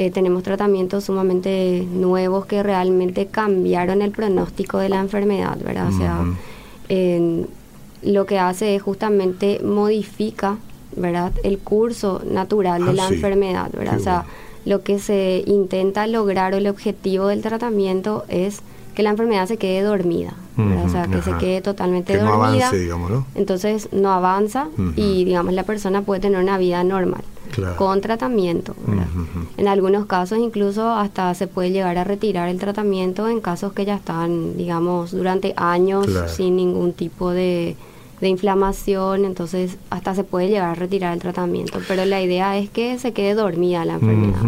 eh, 0.00 0.10
tenemos 0.10 0.42
tratamientos 0.42 1.04
sumamente 1.04 1.86
nuevos 1.92 2.46
que 2.46 2.62
realmente 2.62 3.26
cambiaron 3.26 4.00
el 4.00 4.12
pronóstico 4.12 4.78
de 4.78 4.88
la 4.88 4.98
enfermedad, 5.00 5.58
¿verdad? 5.62 5.88
O 5.88 5.92
sea, 5.98 6.24
lo 8.02 8.24
que 8.26 8.38
hace 8.38 8.74
es 8.76 8.82
justamente 8.82 9.60
modifica, 9.62 10.56
¿verdad? 10.96 11.32
El 11.44 11.58
curso 11.58 12.22
natural 12.24 12.82
de 12.84 12.90
Ah, 12.90 12.94
la 12.94 13.08
sí. 13.08 13.14
enfermedad, 13.14 13.70
¿verdad? 13.72 13.94
Qué 13.96 14.00
o 14.00 14.04
sea, 14.04 14.16
bueno. 14.22 14.30
lo 14.64 14.82
que 14.82 14.98
se 14.98 15.42
intenta 15.46 16.06
lograr 16.06 16.54
o 16.54 16.56
el 16.56 16.66
objetivo 16.66 17.26
del 17.28 17.42
tratamiento 17.42 18.24
es 18.28 18.62
que 18.94 19.02
la 19.02 19.10
enfermedad 19.10 19.46
se 19.46 19.56
quede 19.58 19.82
dormida, 19.82 20.32
¿verdad? 20.56 20.84
o 20.84 20.88
sea, 20.88 21.06
que 21.06 21.22
se 21.22 21.32
quede 21.38 21.60
totalmente 21.60 22.14
Que 22.14 22.18
no 22.22 22.36
dormida. 22.38 22.66
avance, 22.68 22.78
digamos, 22.78 23.10
¿no? 23.10 23.26
Entonces 23.34 23.88
no 23.92 24.10
avanza 24.12 24.68
y 24.96 25.24
digamos 25.24 25.52
la 25.54 25.62
persona 25.64 26.02
puede 26.02 26.20
tener 26.20 26.40
una 26.42 26.58
vida 26.58 26.82
normal 26.84 27.22
Claro. 27.50 27.76
con 27.76 28.00
tratamiento. 28.00 28.74
En 29.56 29.68
algunos 29.68 30.06
casos 30.06 30.38
incluso 30.38 30.90
hasta 30.90 31.34
se 31.34 31.46
puede 31.46 31.70
llegar 31.70 31.98
a 31.98 32.04
retirar 32.04 32.48
el 32.48 32.58
tratamiento 32.58 33.28
en 33.28 33.40
casos 33.40 33.72
que 33.72 33.84
ya 33.84 33.96
están, 33.96 34.56
digamos, 34.56 35.10
durante 35.12 35.52
años 35.56 36.06
Claro. 36.06 36.28
sin 36.28 36.56
ningún 36.56 36.92
tipo 36.92 37.30
de, 37.30 37.76
de 38.20 38.28
inflamación, 38.28 39.24
entonces 39.24 39.76
hasta 39.88 40.14
se 40.14 40.24
puede 40.24 40.48
llegar 40.48 40.70
a 40.70 40.74
retirar 40.74 41.14
el 41.14 41.20
tratamiento. 41.20 41.78
Pero 41.88 42.04
la 42.04 42.20
idea 42.20 42.58
es 42.58 42.68
que 42.70 42.98
se 42.98 43.12
quede 43.12 43.34
dormida 43.34 43.84
la 43.84 43.94
enfermedad. 43.94 44.40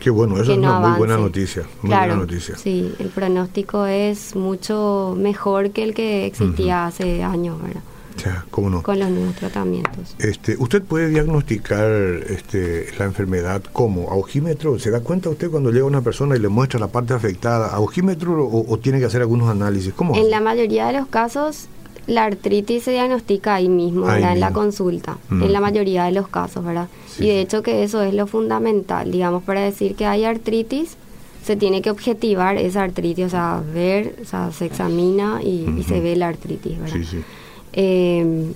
Qué 0.00 0.10
bueno, 0.10 0.34
eso 0.40 0.52
es 0.52 0.58
no 0.58 0.78
una 0.78 0.88
muy 0.88 0.98
buena 0.98 1.16
noticia. 1.16 1.62
Muy 1.82 1.88
claro, 1.90 2.14
buena 2.16 2.22
noticia. 2.30 2.56
Sí, 2.56 2.92
el 2.98 3.08
pronóstico 3.08 3.86
es 3.86 4.36
mucho 4.36 5.14
mejor 5.18 5.70
que 5.70 5.84
el 5.84 5.94
que 5.94 6.26
existía 6.26 6.86
hace 6.86 7.22
años, 7.22 7.60
¿verdad? 7.62 7.80
Ya, 8.24 8.44
cómo 8.50 8.70
no. 8.70 8.82
Con 8.82 8.98
los 8.98 9.10
nuevos 9.10 9.34
tratamientos. 9.36 10.14
Este, 10.18 10.56
¿Usted 10.58 10.82
puede 10.82 11.08
diagnosticar 11.08 11.84
este, 12.28 12.86
la 12.98 13.04
enfermedad 13.04 13.62
como? 13.72 14.10
¿A 14.10 14.14
ojímetro? 14.14 14.78
¿Se 14.78 14.90
da 14.90 15.00
cuenta 15.00 15.28
usted 15.28 15.50
cuando 15.50 15.70
llega 15.70 15.84
una 15.84 16.00
persona 16.00 16.34
y 16.36 16.38
le 16.38 16.48
muestra 16.48 16.80
la 16.80 16.88
parte 16.88 17.12
afectada? 17.12 17.68
¿A 17.68 17.80
ojímetro 17.80 18.44
o, 18.46 18.72
o 18.72 18.78
tiene 18.78 18.98
que 18.98 19.04
hacer 19.06 19.20
algunos 19.20 19.48
análisis? 19.50 19.92
¿Cómo? 19.92 20.14
En 20.14 20.22
hace? 20.22 20.30
la 20.30 20.40
mayoría 20.40 20.86
de 20.86 20.94
los 20.94 21.06
casos, 21.08 21.66
la 22.06 22.24
artritis 22.24 22.84
se 22.84 22.92
diagnostica 22.92 23.54
ahí 23.56 23.68
mismo, 23.68 24.06
Ahí 24.08 24.22
en 24.22 24.40
la 24.40 24.52
consulta, 24.52 25.18
Mm. 25.28 25.42
en 25.42 25.52
la 25.52 25.60
mayoría 25.60 26.04
de 26.04 26.12
los 26.12 26.28
casos, 26.28 26.64
¿verdad? 26.64 26.88
Sí, 27.08 27.24
y 27.24 27.28
de 27.28 27.40
hecho 27.42 27.62
que 27.62 27.82
eso 27.82 28.02
es 28.02 28.14
lo 28.14 28.26
fundamental, 28.26 29.10
digamos, 29.10 29.42
para 29.42 29.60
decir 29.60 29.96
que 29.96 30.06
hay 30.06 30.24
artritis, 30.24 30.96
se 31.44 31.56
tiene 31.56 31.82
que 31.82 31.90
objetivar 31.90 32.56
esa 32.56 32.82
artritis, 32.82 33.26
o 33.26 33.28
sea, 33.28 33.62
ver, 33.74 34.16
o 34.22 34.24
sea, 34.24 34.50
se 34.50 34.64
examina 34.64 35.40
y, 35.42 35.68
y 35.78 35.82
se 35.84 36.00
ve 36.00 36.16
la 36.16 36.28
artritis, 36.28 36.78
¿verdad? 36.80 36.96
Sí, 36.96 37.04
sí. 37.04 37.18
Eh, 37.74 38.54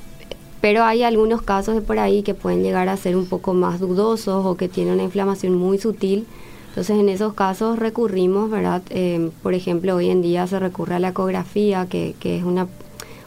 pero 0.61 0.83
hay 0.83 1.03
algunos 1.03 1.43
casos 1.43 1.75
de 1.75 1.83
por 1.83 1.99
ahí 1.99 2.23
que 2.23 2.35
pueden 2.35 2.63
llegar 2.63 2.89
a 2.89 2.97
ser 2.97 3.17
un 3.17 3.27
poco 3.27 3.55
más 3.55 3.79
dudosos 3.79 4.45
o 4.45 4.57
que 4.57 4.69
tienen 4.69 4.95
una 4.95 5.05
inflamación 5.05 5.55
muy 5.55 5.79
sutil. 5.79 6.27
Entonces, 6.71 6.99
en 6.99 7.09
esos 7.09 7.35
casos 7.35 7.79
recurrimos, 7.79 8.51
¿verdad? 8.51 8.83
Eh, 8.91 9.31
por 9.43 9.55
ejemplo, 9.55 9.97
hoy 9.97 10.11
en 10.11 10.23
día 10.23 10.47
se 10.47 10.59
recurre 10.59 10.97
a 10.97 10.99
la 10.99 11.09
ecografía, 11.09 11.87
que, 11.87 12.15
que 12.19 12.39
es 12.39 12.45
una, 12.45 12.67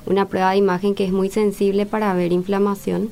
una 0.05 0.27
prueba 0.27 0.51
de 0.51 0.57
imagen 0.57 0.93
que 0.93 1.05
es 1.05 1.11
muy 1.11 1.29
sensible 1.29 1.85
para 1.85 2.13
ver 2.13 2.33
inflamación. 2.33 3.09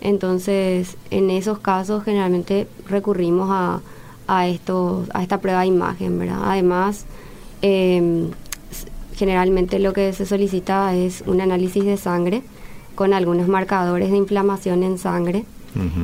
Entonces, 0.00 0.96
en 1.10 1.30
esos 1.30 1.58
casos 1.58 2.04
generalmente 2.04 2.68
recurrimos 2.88 3.48
a, 3.50 3.80
a, 4.26 4.48
estos, 4.48 5.08
a 5.14 5.22
esta 5.22 5.40
prueba 5.40 5.62
de 5.62 5.68
imagen, 5.68 6.18
¿verdad? 6.18 6.40
Además, 6.44 7.06
eh, 7.62 8.30
generalmente 9.16 9.78
lo 9.78 9.92
que 9.92 10.12
se 10.12 10.26
solicita 10.26 10.94
es 10.94 11.24
un 11.26 11.40
análisis 11.40 11.84
de 11.84 11.96
sangre 11.96 12.42
con 12.94 13.12
algunos 13.12 13.48
marcadores 13.48 14.10
de 14.10 14.16
inflamación 14.16 14.82
en 14.82 14.98
sangre 14.98 15.44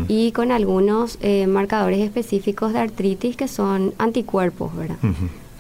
y 0.07 0.33
con 0.33 0.53
algunos 0.53 1.17
eh, 1.23 1.47
marcadores 1.47 2.01
específicos 2.01 2.75
de 2.75 2.81
artritis 2.81 3.37
que 3.37 3.49
son 3.49 3.95
anticuerpos, 3.97 4.77
¿verdad? 4.77 4.97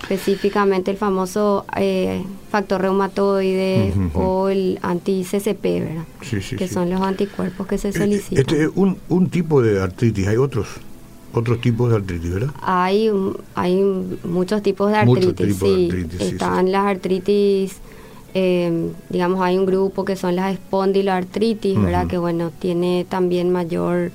Específicamente 0.02 0.90
el 0.90 0.98
famoso 0.98 1.64
eh, 1.76 2.22
factor 2.50 2.82
reumatoide 2.82 3.94
o 4.14 4.48
el 4.50 4.78
anti-CCP, 4.82 5.62
¿verdad? 5.62 6.04
Sí, 6.20 6.42
sí, 6.42 6.56
que 6.56 6.68
sí. 6.68 6.74
son 6.74 6.90
los 6.90 7.00
anticuerpos 7.00 7.66
que 7.66 7.78
se 7.78 7.88
Eh, 7.88 7.92
solicitan. 7.92 8.38
Este 8.38 8.64
es 8.64 8.70
un, 8.74 8.98
un 9.08 9.30
tipo 9.30 9.62
de 9.62 9.80
artritis, 9.80 10.26
hay 10.26 10.36
otros 10.36 10.68
otros 11.32 11.60
tipos 11.60 11.90
de 11.90 11.96
artritis, 11.96 12.32
¿verdad? 12.32 12.50
Hay, 12.62 13.10
hay 13.54 13.82
muchos 14.24 14.62
tipos 14.62 14.90
de 14.92 15.04
Muchos 15.04 15.28
artritis. 15.30 15.54
tipos 15.54 15.68
de 15.70 15.76
sí. 15.76 15.84
artritis, 15.86 16.18
sí, 16.18 16.24
Están 16.34 16.72
las 16.72 16.84
artritis, 16.86 17.76
eh, 18.34 18.90
digamos, 19.08 19.40
hay 19.40 19.58
un 19.58 19.66
grupo 19.66 20.04
que 20.04 20.16
son 20.16 20.36
las 20.36 20.52
espondiloartritis, 20.52 21.80
¿verdad? 21.80 22.02
Ujú. 22.02 22.08
Que 22.10 22.18
bueno, 22.18 22.50
tiene 22.58 23.06
también 23.08 23.50
mayor 23.50 24.10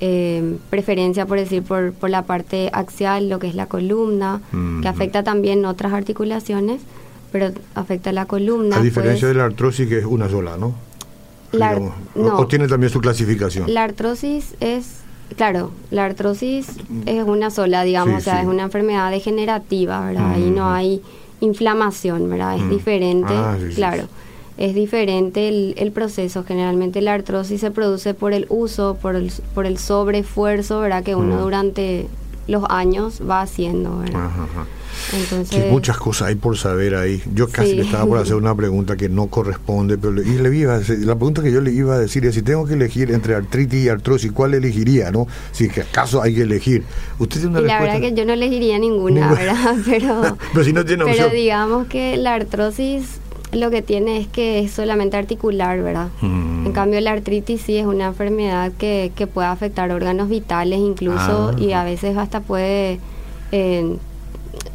eh, 0.00 0.56
preferencia, 0.70 1.26
por 1.26 1.38
decir, 1.38 1.62
por, 1.62 1.92
por 1.92 2.10
la 2.10 2.22
parte 2.22 2.70
axial, 2.72 3.28
lo 3.28 3.38
que 3.38 3.48
es 3.48 3.54
la 3.54 3.66
columna, 3.66 4.40
que 4.82 4.88
afecta 4.88 5.22
también 5.24 5.64
otras 5.64 5.92
articulaciones, 5.92 6.80
pero 7.32 7.50
afecta 7.74 8.12
la 8.12 8.26
columna. 8.26 8.76
A 8.76 8.82
diferencia 8.82 9.26
pues, 9.26 9.34
de 9.34 9.38
la 9.38 9.44
artrosis 9.46 9.88
que 9.88 9.98
es 9.98 10.04
una 10.04 10.28
sola, 10.28 10.56
¿no? 10.56 10.74
La- 11.52 11.74
Digamos, 11.74 11.94
o- 12.14 12.18
no. 12.22 12.36
o, 12.38 12.46
tiene 12.46 12.68
también 12.68 12.92
su 12.92 13.00
clasificación. 13.00 13.72
La 13.72 13.84
artrosis 13.84 14.54
es, 14.60 14.98
claro, 15.36 15.70
la 15.90 16.04
artrosis 16.04 16.68
es 17.06 17.24
una 17.24 17.50
sola, 17.50 17.82
digamos, 17.84 18.14
Sí, 18.16 18.20
o 18.20 18.24
sea, 18.24 18.34
sí. 18.36 18.40
es 18.42 18.46
una 18.48 18.64
enfermedad 18.64 19.10
degenerativa, 19.10 20.00
¿verdad? 20.06 20.32
Ahí 20.32 20.50
no 20.50 20.70
hay 20.72 21.02
inflamación, 21.40 22.28
¿verdad? 22.30 22.56
Es 22.56 22.62
Mm. 22.62 22.70
diferente, 22.70 23.32
Ah, 23.34 23.56
sí, 23.58 23.74
claro. 23.74 24.04
Es 24.56 24.74
diferente 24.74 25.48
el, 25.48 25.74
el 25.78 25.92
proceso. 25.92 26.42
Generalmente 26.42 27.00
la 27.00 27.14
artrosis 27.14 27.60
se 27.60 27.70
produce 27.70 28.12
por 28.14 28.32
el 28.32 28.46
uso, 28.48 28.96
por 29.00 29.14
el, 29.14 29.30
por 29.54 29.66
el 29.66 29.78
sobreesfuerzo, 29.78 30.80
¿verdad? 30.80 31.04
Que 31.04 31.14
uno 31.14 31.36
Mm. 31.36 31.40
durante 31.40 32.08
los 32.48 32.64
años 32.68 33.22
va 33.28 33.42
haciendo, 33.42 33.98
¿verdad? 33.98 34.26
Ajá, 34.26 34.44
ajá. 34.44 34.66
Entonces, 35.12 35.70
muchas 35.70 35.96
cosas 35.96 36.28
hay 36.28 36.34
por 36.34 36.56
saber 36.56 36.94
ahí. 36.94 37.22
Yo 37.32 37.48
casi 37.48 37.74
le 37.74 37.82
estaba 37.82 38.04
por 38.06 38.18
hacer 38.18 38.34
una 38.34 38.54
pregunta 38.54 38.96
que 38.96 39.08
no 39.08 39.28
corresponde, 39.28 39.96
pero 39.96 40.12
le, 40.12 40.22
y 40.22 40.38
le 40.38 40.56
iba 40.56 40.76
a 40.76 40.78
la 40.78 41.14
pregunta 41.14 41.42
que 41.42 41.52
yo 41.52 41.60
le 41.60 41.72
iba 41.72 41.94
a 41.94 41.98
decir 41.98 42.24
es 42.26 42.34
si 42.34 42.42
tengo 42.42 42.66
que 42.66 42.74
elegir 42.74 43.12
entre 43.12 43.34
artritis 43.34 43.84
y 43.84 43.88
artrosis, 43.88 44.32
¿cuál 44.32 44.54
elegiría? 44.54 45.10
no 45.10 45.26
Si 45.52 45.68
acaso 45.68 46.20
hay 46.22 46.34
que 46.34 46.42
elegir. 46.42 46.84
Usted 47.18 47.40
tiene 47.40 47.58
una 47.58 47.60
y 47.60 47.64
la 47.66 47.80
verdad 47.80 48.00
que 48.00 48.12
yo 48.14 48.24
no 48.24 48.32
elegiría 48.32 48.78
ninguna, 48.78 49.32
¿verdad? 49.32 49.76
Pero, 49.84 50.36
pero, 50.52 50.64
si 50.64 50.72
no 50.72 50.84
tiene 50.84 51.04
pero 51.04 51.30
digamos 51.30 51.86
que 51.86 52.16
la 52.16 52.34
artrosis 52.34 53.20
lo 53.52 53.70
que 53.70 53.82
tiene 53.82 54.18
es 54.18 54.26
que 54.26 54.60
es 54.60 54.72
solamente 54.72 55.16
articular, 55.16 55.82
¿verdad? 55.82 56.08
Mm. 56.20 56.66
En 56.66 56.72
cambio, 56.72 57.00
la 57.00 57.12
artritis 57.12 57.62
sí 57.62 57.76
es 57.78 57.86
una 57.86 58.06
enfermedad 58.06 58.72
que, 58.78 59.12
que 59.14 59.26
puede 59.26 59.48
afectar 59.48 59.90
órganos 59.90 60.28
vitales 60.28 60.78
incluso 60.78 61.52
ah. 61.54 61.60
y 61.60 61.72
a 61.72 61.84
veces 61.84 62.16
hasta 62.16 62.40
puede, 62.40 63.00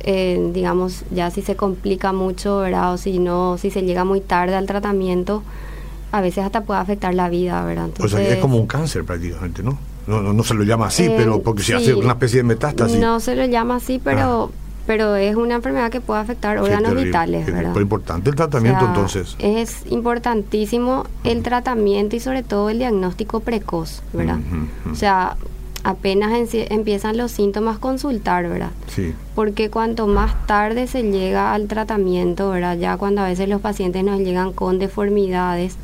digamos, 0.05 1.03
ya 1.11 1.29
si 1.29 1.41
se 1.41 1.55
complica 1.55 2.13
mucho, 2.13 2.59
¿verdad? 2.59 2.93
O 2.93 2.97
si 2.97 3.19
no, 3.19 3.57
si 3.57 3.69
se 3.69 3.83
llega 3.83 4.05
muy 4.05 4.21
tarde 4.21 4.55
al 4.55 4.65
tratamiento, 4.65 5.43
a 6.11 6.21
veces 6.21 6.43
hasta 6.43 6.61
puede 6.61 6.79
afectar 6.79 7.13
la 7.13 7.29
vida, 7.29 7.63
¿verdad? 7.65 7.89
o 7.99 8.07
sea, 8.07 8.21
es 8.21 8.37
como 8.37 8.57
un 8.57 8.67
cáncer 8.67 9.03
prácticamente, 9.03 9.63
¿no? 9.63 9.77
No, 10.05 10.21
no, 10.21 10.43
se 10.43 10.53
lo 10.53 10.63
llama 10.63 10.87
así, 10.87 11.09
pero 11.15 11.41
porque 11.41 11.63
se 11.63 11.75
hace 11.75 11.93
una 11.93 12.11
especie 12.13 12.37
de 12.37 12.43
metástasis. 12.43 12.99
No 12.99 13.21
se 13.21 13.35
lo 13.35 13.45
llama 13.45 13.77
así, 13.77 14.01
pero... 14.03 14.51
Ah 14.51 14.62
pero 14.85 15.15
es 15.15 15.35
una 15.35 15.55
enfermedad 15.55 15.89
que 15.89 16.01
puede 16.01 16.19
afectar 16.19 16.57
órganos 16.57 16.95
vitales, 16.95 17.45
¿verdad? 17.45 17.71
Es 17.71 17.81
importante 17.81 18.29
el 18.29 18.35
tratamiento 18.35 18.85
entonces. 18.85 19.35
Es 19.39 19.85
importantísimo 19.89 21.05
el 21.23 21.41
tratamiento 21.41 22.15
y 22.15 22.19
sobre 22.19 22.43
todo 22.43 22.69
el 22.69 22.79
diagnóstico 22.79 23.39
precoz, 23.39 24.01
¿verdad? 24.11 24.39
O 24.91 24.95
sea, 24.95 25.37
apenas 25.83 26.31
empiezan 26.53 27.17
los 27.17 27.31
síntomas 27.31 27.77
consultar, 27.77 28.47
¿verdad? 28.47 28.71
Sí. 28.87 29.13
Porque 29.35 29.69
cuanto 29.69 30.07
más 30.07 30.47
tarde 30.47 30.87
se 30.87 31.03
llega 31.03 31.53
al 31.53 31.67
tratamiento, 31.67 32.49
¿verdad? 32.49 32.77
Ya 32.77 32.97
cuando 32.97 33.21
a 33.21 33.27
veces 33.27 33.49
los 33.49 33.61
pacientes 33.61 34.03
nos 34.03 34.19
llegan 34.19 34.53
con 34.53 34.79
deformidades, 34.79 35.75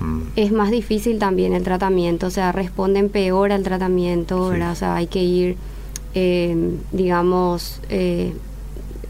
mm. 0.00 0.20
es 0.36 0.52
más 0.52 0.70
difícil 0.70 1.18
también 1.18 1.52
el 1.52 1.62
tratamiento, 1.62 2.26
o 2.26 2.30
sea, 2.30 2.52
responden 2.52 3.08
peor 3.08 3.52
al 3.52 3.62
tratamiento, 3.62 4.48
¿verdad? 4.48 4.72
O 4.72 4.76
sea, 4.76 4.96
hay 4.96 5.06
que 5.06 5.22
ir 5.22 5.56
eh, 6.14 6.78
digamos, 6.92 7.80
eh, 7.88 8.34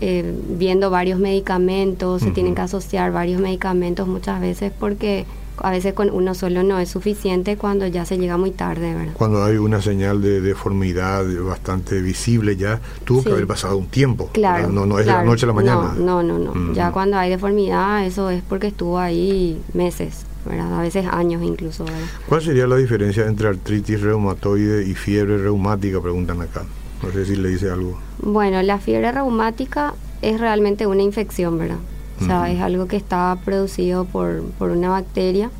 eh, 0.00 0.35
viendo 0.50 0.90
varios 0.90 1.19
medicamentos, 1.19 2.23
se 2.23 2.30
tienen 2.30 2.54
que 2.54 2.62
asociar 2.62 3.12
varios 3.12 3.40
medicamentos 3.40 4.09
muchas 4.09 4.40
veces 4.40 4.73
porque 4.78 5.26
a 5.59 5.71
veces 5.71 5.92
con 5.92 6.11
uno 6.11 6.35
solo 6.35 6.62
no 6.62 6.78
es 6.78 6.88
suficiente 6.88 7.59
cuando 7.59 7.87
ya 7.87 8.07
se 8.07 8.16
llega 8.16 8.38
muy 8.38 8.50
tarde, 8.50 8.95
¿verdad? 8.95 9.12
Cuando 9.12 9.45
hay 9.45 9.57
una 9.57 9.83
señal 9.83 10.23
de 10.23 10.40
deformidad 10.40 11.25
bastante 11.42 12.00
visible 12.00 12.57
ya, 12.57 12.80
tuvo 13.04 13.23
que 13.23 13.30
haber 13.30 13.47
pasado 13.47 13.76
un 13.76 13.88
tiempo. 13.88 14.30
Claro. 14.33 14.71
No, 14.71 14.87
no 14.87 14.99
es 14.99 15.04
de 15.04 15.12
la 15.12 15.23
noche 15.23 15.45
a 15.45 15.49
la 15.49 15.52
mañana. 15.52 15.95
No, 15.99 16.23
no, 16.23 16.38
no. 16.38 16.73
Ya 16.73 16.92
cuando 16.92 17.19
hay 17.19 17.28
deformidad, 17.28 18.07
eso 18.07 18.30
es 18.30 18.42
porque 18.42 18.69
estuvo 18.69 18.99
ahí 18.99 19.61
meses. 19.75 20.25
¿verdad? 20.47 20.78
a 20.78 20.80
veces 20.80 21.04
años 21.11 21.42
incluso. 21.42 21.85
¿Cuál 22.26 22.40
sería 22.40 22.66
la 22.66 22.76
diferencia 22.76 23.26
entre 23.26 23.49
artritis 23.49 24.00
reumatoide 24.00 24.87
y 24.87 24.95
fiebre 24.95 25.37
reumática? 25.37 26.00
Preguntan 26.00 26.40
acá. 26.40 26.62
No 27.02 27.11
sé 27.12 27.25
si 27.25 27.37
le 27.37 27.49
dice 27.49 27.71
algo. 27.71 27.99
Bueno, 28.23 28.62
la 28.62 28.78
fiebre 28.78 29.11
reumática 29.12 29.95
es 30.23 30.38
realmente 30.38 30.87
una 30.87 31.02
infección, 31.02 31.59
¿verdad? 31.59 31.78
O 32.21 32.25
sea, 32.25 32.50
es 32.50 32.61
algo 32.61 32.87
que 32.87 32.97
está 32.97 33.38
producido 33.47 34.04
por, 34.04 34.42
por 34.59 34.71
una 34.71 34.90
bacteria 34.90 35.50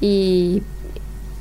y 0.00 0.62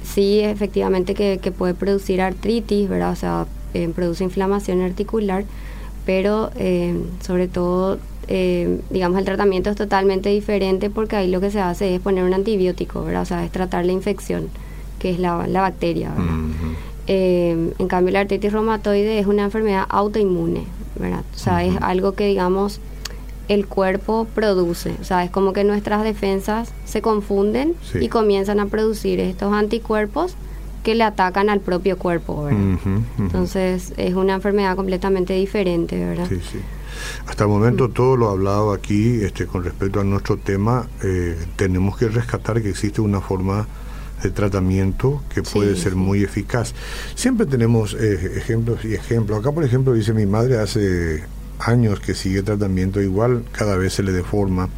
sí, 0.04 0.40
efectivamente 0.40 1.14
que, 1.14 1.52
puede 1.52 1.76
producir 1.76 2.22
artritis, 2.22 2.90
¿verdad? 2.90 3.12
O 3.12 3.16
sea, 3.16 3.46
eh, 3.76 3.90
produce 3.94 4.24
inflamación 4.24 4.82
articular, 4.82 5.46
pero 6.06 6.50
eh, 6.56 7.00
sobre 7.22 7.48
todo, 7.48 8.00
eh, 8.28 8.82
digamos, 8.90 9.20
el 9.20 9.26
tratamiento 9.26 9.70
es 9.70 9.76
totalmente 9.76 10.30
diferente 10.30 10.90
porque 10.90 11.16
ahí 11.16 11.30
lo 11.30 11.40
que 11.40 11.52
se 11.52 11.60
hace 11.60 11.94
es 11.94 12.02
poner 12.02 12.24
un 12.24 12.34
antibiótico, 12.34 13.04
¿verdad? 13.04 13.22
O 13.22 13.26
sea, 13.26 13.46
es 13.46 13.52
tratar 13.52 13.86
la 13.86 13.92
infección, 13.92 14.50
que 14.98 15.12
es 15.12 15.20
la, 15.20 15.46
la 15.46 15.62
bacteria, 15.62 16.10
¿verdad? 16.10 16.34
Eh, 17.12 17.74
en 17.80 17.88
cambio, 17.88 18.14
la 18.14 18.20
artritis 18.20 18.54
reumatoide 18.54 19.18
es 19.18 19.26
una 19.26 19.44
enfermedad 19.44 19.88
autoinmune, 19.90 20.66
¿verdad? 20.96 21.24
O 21.36 21.38
sea, 21.40 21.64
es 21.64 21.76
algo 21.82 22.12
que, 22.12 22.28
digamos, 22.28 22.80
el 23.48 23.66
cuerpo 23.66 24.28
produce. 24.36 24.96
O 25.02 25.04
sea, 25.04 25.24
es 25.24 25.32
como 25.32 25.52
que 25.52 25.64
nuestras 25.64 26.04
defensas 26.04 26.72
se 26.86 27.02
confunden 27.02 27.74
y 28.00 28.10
comienzan 28.10 28.60
a 28.60 28.68
producir 28.68 29.20
estos 29.20 29.52
anticuerpos 29.54 30.36
que 30.84 30.94
le 30.94 31.04
atacan 31.04 31.50
al 31.50 31.62
propio 31.62 31.98
cuerpo, 31.98 32.44
¿verdad? 32.44 32.78
Entonces, 33.18 33.92
es 33.98 34.14
una 34.14 34.36
enfermedad 34.36 34.76
completamente 34.76 35.34
diferente, 35.34 35.98
¿verdad? 35.98 36.28
Sí, 36.30 36.40
sí. 36.52 36.60
Hasta 37.26 37.46
el 37.46 37.50
momento 37.50 37.90
todo 37.90 38.18
lo 38.18 38.30
hablado 38.30 38.72
aquí 38.72 39.24
este, 39.24 39.48
con 39.48 39.64
respecto 39.64 40.00
a 40.00 40.04
nuestro 40.04 40.38
tema, 40.38 40.88
eh, 41.04 41.36
tenemos 41.56 41.98
que 41.98 42.08
rescatar 42.08 42.62
que 42.62 42.70
existe 42.70 43.02
una 43.02 43.20
forma 43.20 43.68
de 44.22 44.30
tratamiento 44.32 45.24
que 45.34 45.44
puede 45.44 45.76
ser 45.76 45.96
muy 45.96 46.24
eficaz. 46.24 46.74
Siempre 47.16 47.46
tenemos 47.46 47.94
eh, 47.94 48.38
ejemplos 48.38 48.84
y 48.84 48.94
ejemplos. 48.94 49.40
Acá, 49.40 49.52
por 49.52 49.64
ejemplo, 49.64 49.94
dice 49.94 50.14
mi 50.14 50.26
madre 50.26 50.60
hace 50.60 51.24
años 51.60 52.00
que 52.00 52.14
sigue 52.14 52.42
tratamiento 52.42 53.02
igual, 53.02 53.44
cada 53.52 53.78
vez 53.78 53.94
se 53.94 54.04
le 54.04 54.12
deforma. 54.12 54.70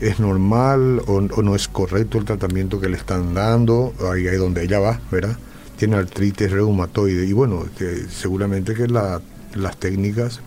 ¿Es 0.00 0.20
normal 0.20 1.00
o, 1.06 1.22
no 1.22 1.54
es 1.54 1.68
correcto 1.68 2.18
el 2.18 2.26
tratamiento 2.26 2.80
que 2.80 2.88
le 2.88 2.96
están 2.96 3.32
dando? 3.34 3.94
Ahí 4.12 4.26
es 4.26 4.38
donde 4.38 4.62
ella 4.62 4.78
va, 4.78 5.00
¿verdad? 5.10 5.38
Tiene 5.78 5.96
artritis 5.96 6.50
reumatoide 6.50 7.24
y 7.24 7.32
bueno, 7.32 7.64
seguramente 8.10 8.74
que 8.74 8.88
la, 8.88 9.22
las 9.54 9.78
técnicas 9.78 10.40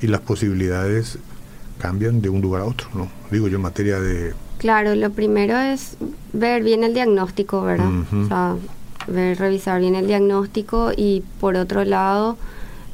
y 0.00 0.06
las 0.06 0.20
posibilidades 0.20 1.18
cambian 1.78 2.22
de 2.22 2.30
un 2.30 2.40
lugar 2.40 2.62
a 2.62 2.64
otro, 2.64 2.88
¿no? 2.94 3.10
Digo 3.30 3.48
yo 3.48 3.56
en 3.56 3.62
materia 3.62 4.00
de 4.00 4.32
Claro, 4.60 4.94
lo 4.94 5.08
primero 5.08 5.56
es 5.56 5.96
ver 6.34 6.62
bien 6.62 6.84
el 6.84 6.92
diagnóstico, 6.92 7.62
¿verdad? 7.62 7.88
O 8.12 8.28
sea, 8.28 8.56
ver, 9.08 9.38
revisar 9.38 9.80
bien 9.80 9.94
el 9.94 10.06
diagnóstico 10.06 10.92
y 10.94 11.22
por 11.40 11.56
otro 11.56 11.82
lado 11.86 12.36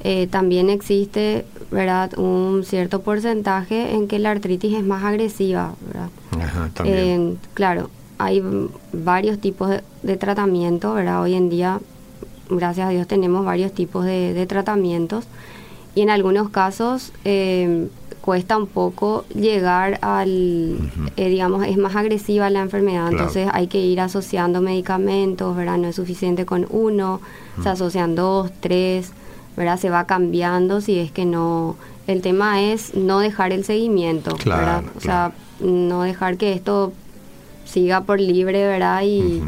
eh, 0.05 0.29
también 0.29 0.71
existe, 0.71 1.45
¿verdad? 1.73 2.17
Un 2.17 2.63
cierto 2.65 3.01
porcentaje 3.01 3.97
en 3.97 4.07
que 4.07 4.21
la 4.21 4.31
artritis 4.31 4.77
es 4.77 4.85
más 4.85 5.03
agresiva, 5.03 5.75
¿verdad? 5.89 6.09
Ajá, 6.41 6.71
también. 6.73 7.37
claro, 7.55 7.91
hay 8.19 8.41
varios 8.93 9.41
tipos 9.41 9.69
de, 9.69 10.17
tratamiento, 10.19 10.95
¿verdad? 10.95 11.21
Hoy 11.21 11.35
en 11.35 11.51
día, 11.51 11.81
gracias 12.49 12.87
a 12.87 12.91
Dios, 12.91 13.09
tenemos 13.09 13.45
varios 13.45 13.73
tipos 13.73 14.05
de, 14.05 14.47
tratamientos 14.49 15.25
y 15.97 16.03
en 16.03 16.11
algunos 16.11 16.49
casos 16.51 17.13
eh, 17.25 17.89
cuesta 18.27 18.57
un 18.57 18.67
poco 18.67 19.25
llegar 19.33 20.01
al, 20.03 20.77
eh, 21.17 21.29
digamos, 21.29 21.65
es 21.65 21.77
más 21.77 21.95
agresiva 21.95 22.51
la 22.51 22.61
enfermedad, 22.61 23.13
entonces 23.13 23.49
hay 23.53 23.69
que 23.69 23.79
ir 23.79 24.01
asociando 24.01 24.61
medicamentos, 24.61 25.55
¿verdad? 25.55 25.79
No 25.79 25.87
es 25.87 25.95
suficiente 25.95 26.45
con 26.45 26.67
uno, 26.71 27.21
se 27.63 27.69
asocian 27.69 28.17
dos, 28.17 28.51
tres, 28.59 29.13
¿verdad? 29.57 29.79
Se 29.79 29.91
va 29.91 30.07
cambiando 30.07 30.81
si 30.81 30.99
es 30.99 31.13
que 31.13 31.25
no... 31.25 31.77
El 32.09 32.21
tema 32.21 32.63
es 32.63 32.95
no 32.97 33.21
dejar 33.21 33.53
el 33.53 33.65
seguimiento, 33.65 34.37
¿verdad? 34.45 34.83
O 34.97 35.01
sea, 35.01 35.33
no 35.61 36.03
dejar 36.03 36.37
que 36.37 36.53
esto 36.53 36.93
siga 37.65 38.01
por 38.01 38.19
libre, 38.21 38.67
¿verdad? 38.67 39.03
Y, 39.05 39.41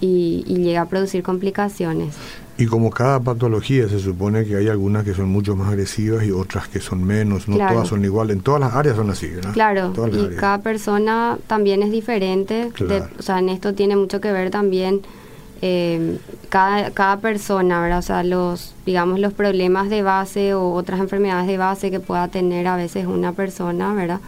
y, 0.00 0.44
y 0.48 0.56
llega 0.56 0.80
a 0.80 0.86
producir 0.86 1.22
complicaciones. 1.22 2.16
Y 2.58 2.66
como 2.66 2.90
cada 2.90 3.20
patología 3.20 3.88
se 3.88 3.98
supone 3.98 4.44
que 4.46 4.56
hay 4.56 4.68
algunas 4.68 5.04
que 5.04 5.12
son 5.12 5.28
mucho 5.28 5.56
más 5.56 5.68
agresivas 5.68 6.24
y 6.24 6.30
otras 6.30 6.68
que 6.68 6.80
son 6.80 7.04
menos, 7.04 7.48
no 7.48 7.56
todas 7.58 7.88
son 7.88 8.04
iguales, 8.04 8.36
en 8.36 8.42
todas 8.42 8.60
las 8.60 8.74
áreas 8.74 8.96
son 8.96 9.10
así, 9.10 9.28
¿verdad? 9.28 9.52
Claro, 9.52 9.92
y 10.12 10.34
cada 10.36 10.58
persona 10.58 11.38
también 11.46 11.82
es 11.82 11.90
diferente, 11.90 12.70
o 13.18 13.22
sea, 13.22 13.38
en 13.38 13.50
esto 13.50 13.74
tiene 13.74 13.96
mucho 13.96 14.20
que 14.20 14.32
ver 14.32 14.50
también 14.50 15.02
eh, 15.62 16.18
cada, 16.48 16.90
cada 16.90 17.18
persona, 17.18 17.80
¿verdad? 17.80 17.98
O 17.98 18.02
sea, 18.02 18.22
los, 18.22 18.74
digamos, 18.84 19.18
los 19.18 19.32
problemas 19.32 19.88
de 19.88 20.02
base 20.02 20.54
o 20.54 20.72
otras 20.72 21.00
enfermedades 21.00 21.46
de 21.46 21.56
base 21.56 21.90
que 21.90 22.00
pueda 22.00 22.28
tener 22.28 22.66
a 22.66 22.76
veces 22.76 23.06
una 23.06 23.32
persona, 23.32 23.94
¿verdad? 23.94 24.20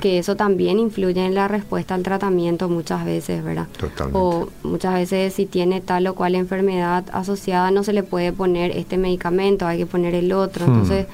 Que 0.00 0.18
eso 0.18 0.36
también 0.36 0.78
influye 0.78 1.24
en 1.24 1.34
la 1.34 1.48
respuesta 1.48 1.94
al 1.94 2.02
tratamiento 2.02 2.68
muchas 2.68 3.04
veces, 3.04 3.44
¿verdad? 3.44 3.66
Totalmente. 3.76 4.18
O 4.18 4.48
muchas 4.62 4.94
veces 4.94 5.34
si 5.34 5.44
tiene 5.44 5.80
tal 5.80 6.06
o 6.06 6.14
cual 6.14 6.34
enfermedad 6.34 7.04
asociada 7.12 7.70
no 7.70 7.82
se 7.82 7.92
le 7.92 8.02
puede 8.02 8.32
poner 8.32 8.70
este 8.70 8.96
medicamento, 8.96 9.66
hay 9.66 9.78
que 9.78 9.86
poner 9.86 10.14
el 10.14 10.32
otro. 10.32 10.66
Hmm. 10.66 10.70
Entonces, 10.70 11.06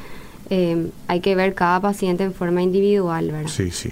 eh, 0.51 0.91
hay 1.09 1.21
que 1.21 1.35
ver 1.35 1.55
cada 1.55 1.81
paciente 1.81 2.25
en 2.25 2.35
forma 2.35 2.63
individual, 2.63 3.31
¿verdad? 3.31 3.51
Sí, 3.51 3.71
sí. 3.71 3.91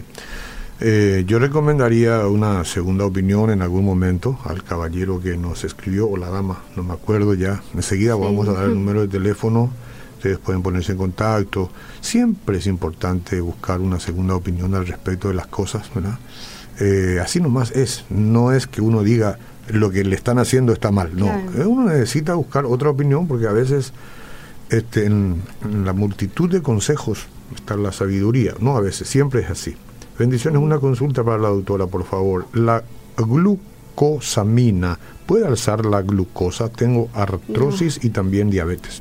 Eh, 0.83 1.25
yo 1.27 1.39
recomendaría 1.39 2.27
una 2.27 2.65
segunda 2.65 3.05
opinión 3.05 3.51
en 3.51 3.61
algún 3.61 3.85
momento 3.85 4.39
al 4.45 4.65
caballero 4.65 5.21
que 5.21 5.37
nos 5.37 5.63
escribió, 5.65 6.09
o 6.09 6.17
la 6.17 6.31
dama, 6.31 6.63
no 6.75 6.83
me 6.83 6.95
acuerdo 6.95 7.35
ya. 7.35 7.63
Enseguida 7.75 8.15
vamos 8.15 8.49
a 8.49 8.53
dar 8.53 8.65
el 8.65 8.75
número 8.77 9.03
de 9.03 9.09
teléfono, 9.09 9.71
ustedes 10.17 10.39
pueden 10.39 10.63
ponerse 10.63 10.93
en 10.93 10.99
contacto. 10.99 11.71
Siempre 12.01 12.59
es 12.59 12.67
importante 12.67 13.43
buscar 13.43 13.81
una 13.81 14.01
segunda 14.01 14.35
opinión 14.35 14.75
al 14.75 14.87
respecto 14.87 15.29
de 15.29 15.35
las 15.35 15.49
cosas, 15.49 15.91
¿verdad? 15.95 16.19
Eh, 16.79 17.19
así 17.23 17.41
nomás 17.41 17.73
es, 17.73 18.07
no 18.09 18.53
es 18.53 18.67
que 18.67 18.81
uno 18.81 19.03
diga 19.03 19.39
lo 19.69 19.91
que 19.91 20.03
le 20.03 20.17
están 20.17 20.39
haciendo 20.39 20.73
está 20.73 20.91
mal, 20.91 21.11
no. 21.15 21.27
Eh, 21.27 21.67
uno 21.67 21.91
necesita 21.91 22.35
buscar 22.35 22.65
otra 22.65 22.89
opinión 22.89 23.29
porque 23.29 23.47
a 23.47 23.53
veces 23.53 23.93
este, 24.71 25.05
en 25.05 25.43
la 25.85 25.93
multitud 25.93 26.51
de 26.51 26.63
consejos 26.63 27.27
está 27.55 27.77
la 27.77 27.93
sabiduría. 27.93 28.55
No, 28.61 28.79
a 28.79 28.81
veces, 28.81 29.09
siempre 29.09 29.43
es 29.43 29.51
así. 29.51 29.77
Bendiciones, 30.21 30.61
una 30.61 30.79
consulta 30.79 31.25
para 31.25 31.39
la 31.39 31.49
doctora, 31.49 31.87
por 31.87 32.05
favor. 32.05 32.45
La 32.53 32.85
glucosamina, 33.17 34.99
¿puede 35.25 35.47
alzar 35.47 35.87
la 35.87 36.03
glucosa? 36.03 36.69
Tengo 36.69 37.09
artrosis 37.15 38.05
y 38.05 38.11
también 38.11 38.51
diabetes. 38.51 39.01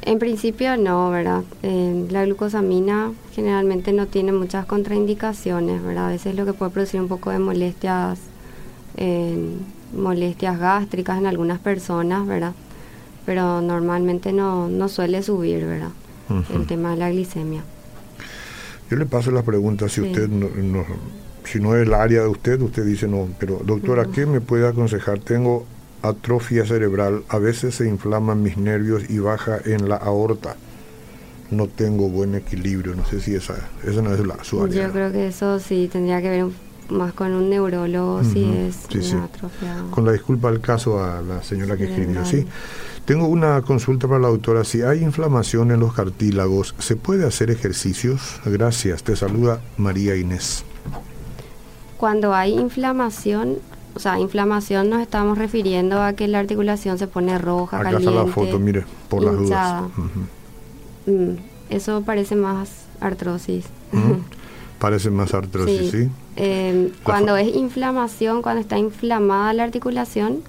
En 0.00 0.18
principio 0.18 0.78
no, 0.78 1.10
¿verdad? 1.10 1.42
Eh, 1.62 2.06
la 2.08 2.24
glucosamina 2.24 3.12
generalmente 3.34 3.92
no 3.92 4.06
tiene 4.06 4.32
muchas 4.32 4.64
contraindicaciones, 4.64 5.82
¿verdad? 5.82 6.06
A 6.06 6.12
veces 6.12 6.34
lo 6.34 6.46
que 6.46 6.54
puede 6.54 6.70
producir 6.70 6.98
un 6.98 7.08
poco 7.08 7.28
de 7.28 7.38
molestias, 7.38 8.20
eh, 8.96 9.50
molestias 9.94 10.58
gástricas 10.58 11.18
en 11.18 11.26
algunas 11.26 11.58
personas, 11.58 12.26
¿verdad? 12.26 12.54
Pero 13.26 13.60
normalmente 13.60 14.32
no, 14.32 14.66
no 14.66 14.88
suele 14.88 15.22
subir, 15.22 15.66
¿verdad? 15.66 15.90
El 16.54 16.66
tema 16.66 16.92
de 16.92 16.96
la 16.96 17.10
glicemia. 17.10 17.64
Yo 18.90 18.96
le 18.96 19.06
paso 19.06 19.30
la 19.30 19.42
pregunta, 19.42 19.88
si 19.88 20.00
usted 20.00 20.28
no, 20.28 20.48
si 21.44 21.60
no 21.60 21.76
es 21.76 21.86
el 21.86 21.94
área 21.94 22.22
de 22.22 22.28
usted, 22.28 22.60
usted 22.60 22.84
dice 22.84 23.06
no, 23.06 23.28
pero 23.38 23.60
doctora, 23.64 24.06
¿qué 24.12 24.26
me 24.26 24.40
puede 24.40 24.66
aconsejar? 24.66 25.20
Tengo 25.20 25.64
atrofia 26.02 26.66
cerebral, 26.66 27.22
a 27.28 27.38
veces 27.38 27.76
se 27.76 27.86
inflaman 27.86 28.42
mis 28.42 28.56
nervios 28.56 29.08
y 29.08 29.18
baja 29.18 29.58
en 29.64 29.88
la 29.88 29.96
aorta. 29.96 30.56
No 31.50 31.66
tengo 31.66 32.08
buen 32.08 32.34
equilibrio, 32.34 32.94
no 32.94 33.04
sé 33.04 33.20
si 33.20 33.34
esa, 33.34 33.54
esa 33.84 34.02
no 34.02 34.12
es 34.12 34.26
la, 34.26 34.42
su 34.42 34.62
área. 34.62 34.86
Yo 34.86 34.92
creo 34.92 35.12
que 35.12 35.28
eso 35.28 35.58
sí 35.60 35.88
tendría 35.92 36.20
que 36.20 36.30
ver 36.30 36.46
más 36.90 37.12
con 37.12 37.32
un 37.32 37.48
neurólogo, 37.48 38.24
si 38.24 38.44
es 38.44 39.12
una 39.12 39.24
atrofia. 39.24 39.76
Con 39.90 40.04
la 40.04 40.12
disculpa 40.12 40.48
al 40.48 40.60
caso 40.60 41.02
a 41.02 41.22
la 41.22 41.42
señora 41.42 41.76
que 41.76 41.84
escribió, 41.84 42.24
sí. 42.24 42.46
Tengo 43.04 43.26
una 43.26 43.60
consulta 43.62 44.06
para 44.06 44.20
la 44.20 44.28
doctora. 44.28 44.64
Si 44.64 44.82
hay 44.82 45.02
inflamación 45.02 45.70
en 45.72 45.80
los 45.80 45.94
cartílagos, 45.94 46.74
¿se 46.78 46.96
puede 46.96 47.26
hacer 47.26 47.50
ejercicios? 47.50 48.40
Gracias. 48.44 49.02
Te 49.02 49.16
saluda 49.16 49.60
María 49.76 50.16
Inés. 50.16 50.64
Cuando 51.96 52.34
hay 52.34 52.58
inflamación, 52.58 53.58
o 53.94 53.98
sea, 53.98 54.18
inflamación 54.18 54.88
nos 54.90 55.02
estamos 55.02 55.36
refiriendo 55.38 56.00
a 56.00 56.12
que 56.12 56.28
la 56.28 56.38
articulación 56.38 56.98
se 56.98 57.06
pone 57.06 57.36
roja, 57.38 57.78
Acá 57.78 57.90
caliente. 57.90 58.08
está 58.08 58.24
la 58.24 58.32
foto, 58.32 58.58
mire, 58.58 58.84
por 59.08 59.24
las 59.24 59.36
dudas. 59.36 59.84
Mm, 61.06 61.32
eso 61.68 62.02
parece 62.02 62.36
más 62.36 62.70
artrosis. 63.00 63.66
Parece 64.78 65.10
más 65.10 65.34
artrosis, 65.34 65.90
¿sí? 65.90 66.08
Em, 66.36 66.88
cuando 67.02 67.36
es 67.36 67.54
inflamación, 67.54 68.40
cuando 68.40 68.62
está 68.62 68.78
inflamada 68.78 69.52
la 69.52 69.64
articulación, 69.64 70.40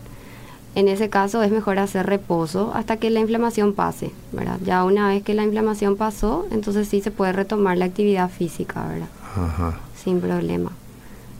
en 0.75 0.87
ese 0.87 1.09
caso 1.09 1.43
es 1.43 1.51
mejor 1.51 1.79
hacer 1.79 2.05
reposo 2.05 2.71
hasta 2.73 2.97
que 2.97 3.09
la 3.09 3.19
inflamación 3.19 3.73
pase, 3.73 4.11
¿verdad? 4.31 4.59
Ya 4.63 4.83
una 4.83 5.09
vez 5.09 5.23
que 5.23 5.33
la 5.33 5.43
inflamación 5.43 5.97
pasó, 5.97 6.47
entonces 6.51 6.87
sí 6.87 7.01
se 7.01 7.11
puede 7.11 7.33
retomar 7.33 7.77
la 7.77 7.85
actividad 7.85 8.29
física, 8.29 8.87
¿verdad? 8.87 9.09
Ajá. 9.35 9.79
Sin 10.01 10.21
problema. 10.21 10.71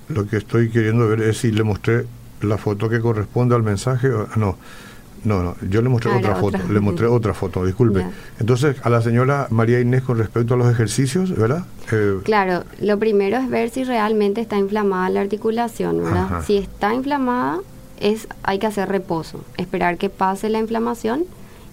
Lo 0.10 0.28
que 0.28 0.38
estoy 0.38 0.70
queriendo 0.70 1.08
ver 1.08 1.22
es 1.22 1.38
si 1.38 1.52
le 1.52 1.64
mostré 1.64 2.06
la 2.42 2.58
foto 2.58 2.90
que 2.90 3.00
corresponde 3.00 3.56
al 3.56 3.64
mensaje. 3.64 4.10
No, 4.36 4.58
no, 5.24 5.44
no. 5.44 5.56
Yo 5.70 5.82
le 5.82 5.90
mostré 5.90 6.12
ah, 6.12 6.18
otra 6.18 6.36
foto. 6.36 6.58
Le 6.70 6.80
mostré 6.80 7.08
otra 7.08 7.34
foto, 7.34 7.66
disculpe. 7.66 8.06
Entonces, 8.40 8.78
a 8.84 8.90
la 8.90 9.02
señora 9.02 9.48
María 9.50 9.80
Inés 9.80 10.04
con 10.04 10.18
respecto 10.18 10.56
a 10.56 10.58
los 10.58 10.70
ejercicios, 10.70 11.36
¿verdad? 11.36 11.66
Eh, 11.92 12.20
claro, 12.24 12.64
lo 12.80 12.98
primero 13.00 13.38
es 13.38 13.50
ver 13.50 13.70
si 13.70 13.84
realmente 13.84 14.42
está 14.42 14.58
inflamada 14.58 15.10
la 15.10 15.22
articulación, 15.22 16.04
¿verdad? 16.04 16.44
Si 16.46 16.58
está 16.58 16.94
inflamada, 16.94 17.60
es 18.02 18.28
hay 18.44 18.60
que 18.60 18.68
hacer 18.68 18.90
reposo, 18.90 19.44
esperar 19.58 19.98
que 19.98 20.10
pase 20.10 20.50
la 20.50 20.60
inflamación 20.60 21.24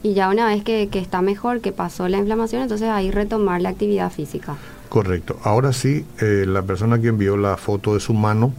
y 0.02 0.14
ya 0.14 0.28
una 0.28 0.46
vez 0.46 0.62
que, 0.62 0.88
que 0.88 0.98
está 1.00 1.22
mejor, 1.22 1.60
que 1.60 1.72
pasó 1.72 2.08
la 2.08 2.18
inflamación, 2.18 2.62
entonces 2.62 2.88
ahí 2.88 3.10
retomar 3.10 3.60
la 3.60 3.70
actividad 3.70 4.12
física. 4.12 4.56
Correcto. 4.88 5.38
Ahora 5.42 5.72
sí, 5.72 6.04
eh, 6.20 6.44
la 6.46 6.62
persona 6.62 7.00
que 7.00 7.08
envió 7.08 7.36
la 7.36 7.56
foto 7.56 7.94
de 7.94 8.00
su 8.00 8.14
mano, 8.14 8.52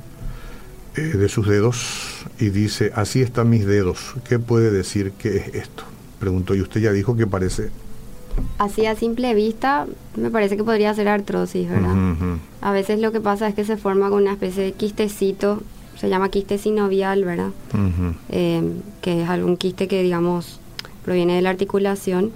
eh, 0.95 1.01
de 1.01 1.29
sus 1.29 1.47
dedos, 1.47 2.25
y 2.39 2.49
dice, 2.49 2.91
así 2.95 3.21
están 3.21 3.49
mis 3.49 3.65
dedos, 3.65 4.15
¿qué 4.27 4.37
puede 4.37 4.71
decir 4.71 5.11
que 5.13 5.37
es 5.37 5.55
esto? 5.55 5.83
Preguntó, 6.19 6.55
y 6.55 6.61
usted 6.61 6.81
ya 6.81 6.91
dijo 6.91 7.15
que 7.15 7.25
parece... 7.25 7.69
Así 8.57 8.85
a 8.85 8.95
simple 8.95 9.33
vista, 9.33 9.87
me 10.15 10.29
parece 10.29 10.55
que 10.55 10.63
podría 10.63 10.93
ser 10.93 11.07
artrosis, 11.07 11.67
¿verdad? 11.69 11.95
A 12.61 12.71
veces 12.71 12.99
lo 12.99 13.11
que 13.11 13.19
pasa 13.19 13.47
es 13.47 13.55
que 13.55 13.65
se 13.65 13.75
forma 13.75 14.09
con 14.09 14.21
una 14.21 14.31
especie 14.31 14.63
de 14.63 14.71
quistecito, 14.73 15.61
se 15.99 16.09
llama 16.09 16.29
quiste 16.29 16.57
sinovial, 16.57 17.25
¿verdad? 17.25 17.49
Eh, 18.29 18.63
que 19.01 19.23
es 19.23 19.29
algún 19.29 19.57
quiste 19.57 19.87
que, 19.87 20.01
digamos, 20.01 20.59
proviene 21.03 21.35
de 21.35 21.41
la 21.41 21.49
articulación 21.49 22.31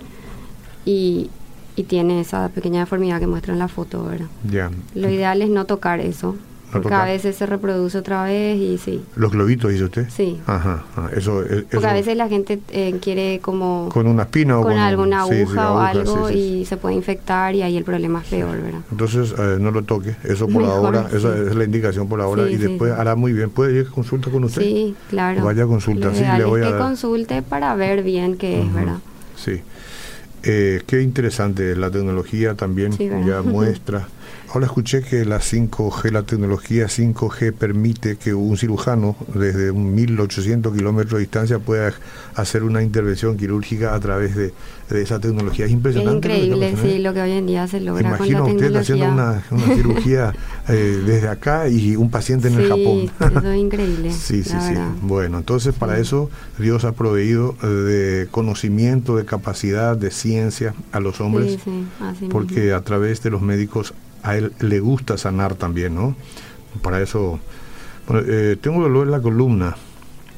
y, 0.86 1.30
y 1.78 1.84
tiene 1.84 2.20
esa 2.20 2.50
pequeña 2.50 2.82
deformidad 2.82 3.20
que 3.20 3.28
muestra 3.28 3.54
en 3.54 3.60
la 3.60 3.70
foto, 3.70 4.04
¿verdad? 4.04 4.28
Ya. 4.50 4.70
Lo 4.96 5.10
ideal 5.10 5.42
es 5.42 5.50
no 5.50 5.66
tocar 5.66 6.02
eso. 6.02 6.36
Porque 6.82 6.94
a 6.94 7.06
veces 7.06 7.36
se 7.36 7.46
reproduce 7.46 7.98
otra 7.98 8.24
vez 8.24 8.58
y 8.58 8.78
sí. 8.78 9.02
¿Los 9.16 9.32
globitos 9.32 9.72
dice 9.72 9.86
usted? 9.86 10.08
Sí. 10.10 10.40
Ajá. 10.48 10.84
eso, 11.16 11.44
Porque 11.72 11.88
a 11.88 11.94
veces 11.94 12.18
la 12.18 12.28
gente 12.28 12.60
eh, 12.72 12.98
quiere 13.02 13.40
como... 13.42 13.90
Con 13.92 14.08
una 14.08 14.24
espina 14.24 14.60
o 14.60 14.64
con, 14.64 14.78
alguna 14.78 15.22
aguja 15.22 15.72
o 15.72 15.80
algo 15.80 16.30
y 16.30 16.66
se 16.66 16.78
puede 16.78 16.96
infectar 16.96 17.56
y 17.56 17.62
ahí 17.62 17.78
el 17.78 17.84
problema 17.84 18.22
es 18.22 18.28
peor, 18.28 18.62
¿verdad? 18.62 18.82
Entonces 18.92 19.34
eh, 19.38 19.58
no 19.60 19.72
lo 19.72 19.84
toque. 19.84 20.16
Eso 20.24 20.48
por 20.48 20.64
ahora, 20.64 21.08
esa 21.14 21.38
es 21.38 21.56
la 21.56 21.64
indicación 21.64 22.08
por 22.08 22.22
ahora 22.22 22.50
y 22.50 22.58
después 22.58 22.92
hará 22.92 23.16
muy 23.16 23.34
bien. 23.34 23.50
¿Puede 23.50 23.80
ir 23.80 23.88
a 23.88 23.92
consulta 23.92 24.30
con 24.30 24.44
usted? 24.44 24.62
Sí, 24.62 24.96
claro. 25.10 25.44
Vaya 25.44 25.64
a 25.64 25.68
consulta. 25.68 26.14
sí, 26.14 26.24
le 26.38 26.46
voy 26.46 26.62
a 26.62 26.72
que 26.72 26.78
consulte 26.78 27.42
para 27.42 27.76
ver 27.76 28.04
bien 28.04 28.38
qué 28.38 28.62
es, 28.62 28.74
¿verdad? 28.74 28.98
Sí. 29.36 29.62
Eh, 30.44 30.82
qué 30.86 31.02
interesante, 31.02 31.76
la 31.76 31.90
tecnología 31.90 32.56
también 32.56 32.92
ya 33.26 33.42
muestra. 33.42 34.08
Ahora 34.54 34.68
escuché 34.68 35.02
que 35.02 35.26
la 35.26 35.40
5G, 35.40 36.12
la 36.12 36.22
tecnología 36.22 36.86
5G 36.86 37.54
permite 37.54 38.18
que 38.18 38.36
un 38.36 38.56
cirujano 38.56 39.16
desde 39.34 39.72
un 39.72 39.96
1800 39.96 40.72
kilómetros 40.76 41.14
de 41.14 41.20
distancia 41.22 41.58
pueda 41.58 41.92
hacer 42.36 42.62
una 42.62 42.84
intervención 42.84 43.36
quirúrgica 43.36 43.96
a 43.96 44.00
través 44.00 44.36
de, 44.36 44.54
esa 44.92 45.20
tecnología. 45.20 45.66
Es 45.66 45.72
impresionante. 45.72 46.32
Es 46.32 46.36
increíble, 46.36 46.76
sí, 46.80 47.00
lo 47.00 47.16
que 47.16 47.22
hoy 47.24 47.32
en 47.32 47.48
día 47.48 47.68
se 47.68 47.80
logra 47.80 48.16
con 48.16 48.32
la 48.32 48.44
usted 48.44 48.76
haciendo 48.76 49.08
una, 49.08 49.42
cirugía 49.74 50.36
eh, 50.70 51.02
desde 51.04 51.30
acá 51.30 51.68
y 51.68 51.96
un 51.96 52.12
paciente 52.12 52.48
en 52.48 52.60
el 52.60 52.68
Japón. 52.70 53.12
eso 53.40 53.52
es 53.52 53.58
increíble. 53.58 54.12
sí, 54.12 54.44
sí, 54.44 54.54
sí. 54.62 54.76
Bueno, 55.02 55.40
entonces 55.40 55.74
para 55.74 55.98
eso 55.98 56.30
Dios 56.60 56.86
ha 56.86 56.92
proveído 56.92 57.56
eh, 57.64 57.66
de 57.66 58.28
conocimiento, 58.30 59.18
de 59.18 59.26
capacidad, 59.26 59.98
de 59.98 60.12
ciencia 60.12 60.76
a 60.92 61.00
los 61.00 61.22
hombres, 61.22 61.58
porque 62.30 62.72
a 62.72 62.82
través 62.82 63.24
de 63.24 63.32
los 63.32 63.42
médicos 63.42 63.96
a 64.24 64.38
él 64.38 64.54
le 64.60 64.80
gusta 64.80 65.18
sanar 65.18 65.56
también, 65.56 65.96
¿no? 65.96 66.16
Para 66.82 67.02
eso, 67.02 67.40
bueno, 68.08 68.26
eh, 68.28 68.58
tengo 68.60 68.82
dolor 68.82 69.06
en 69.06 69.12
la 69.12 69.22
columna 69.22 69.76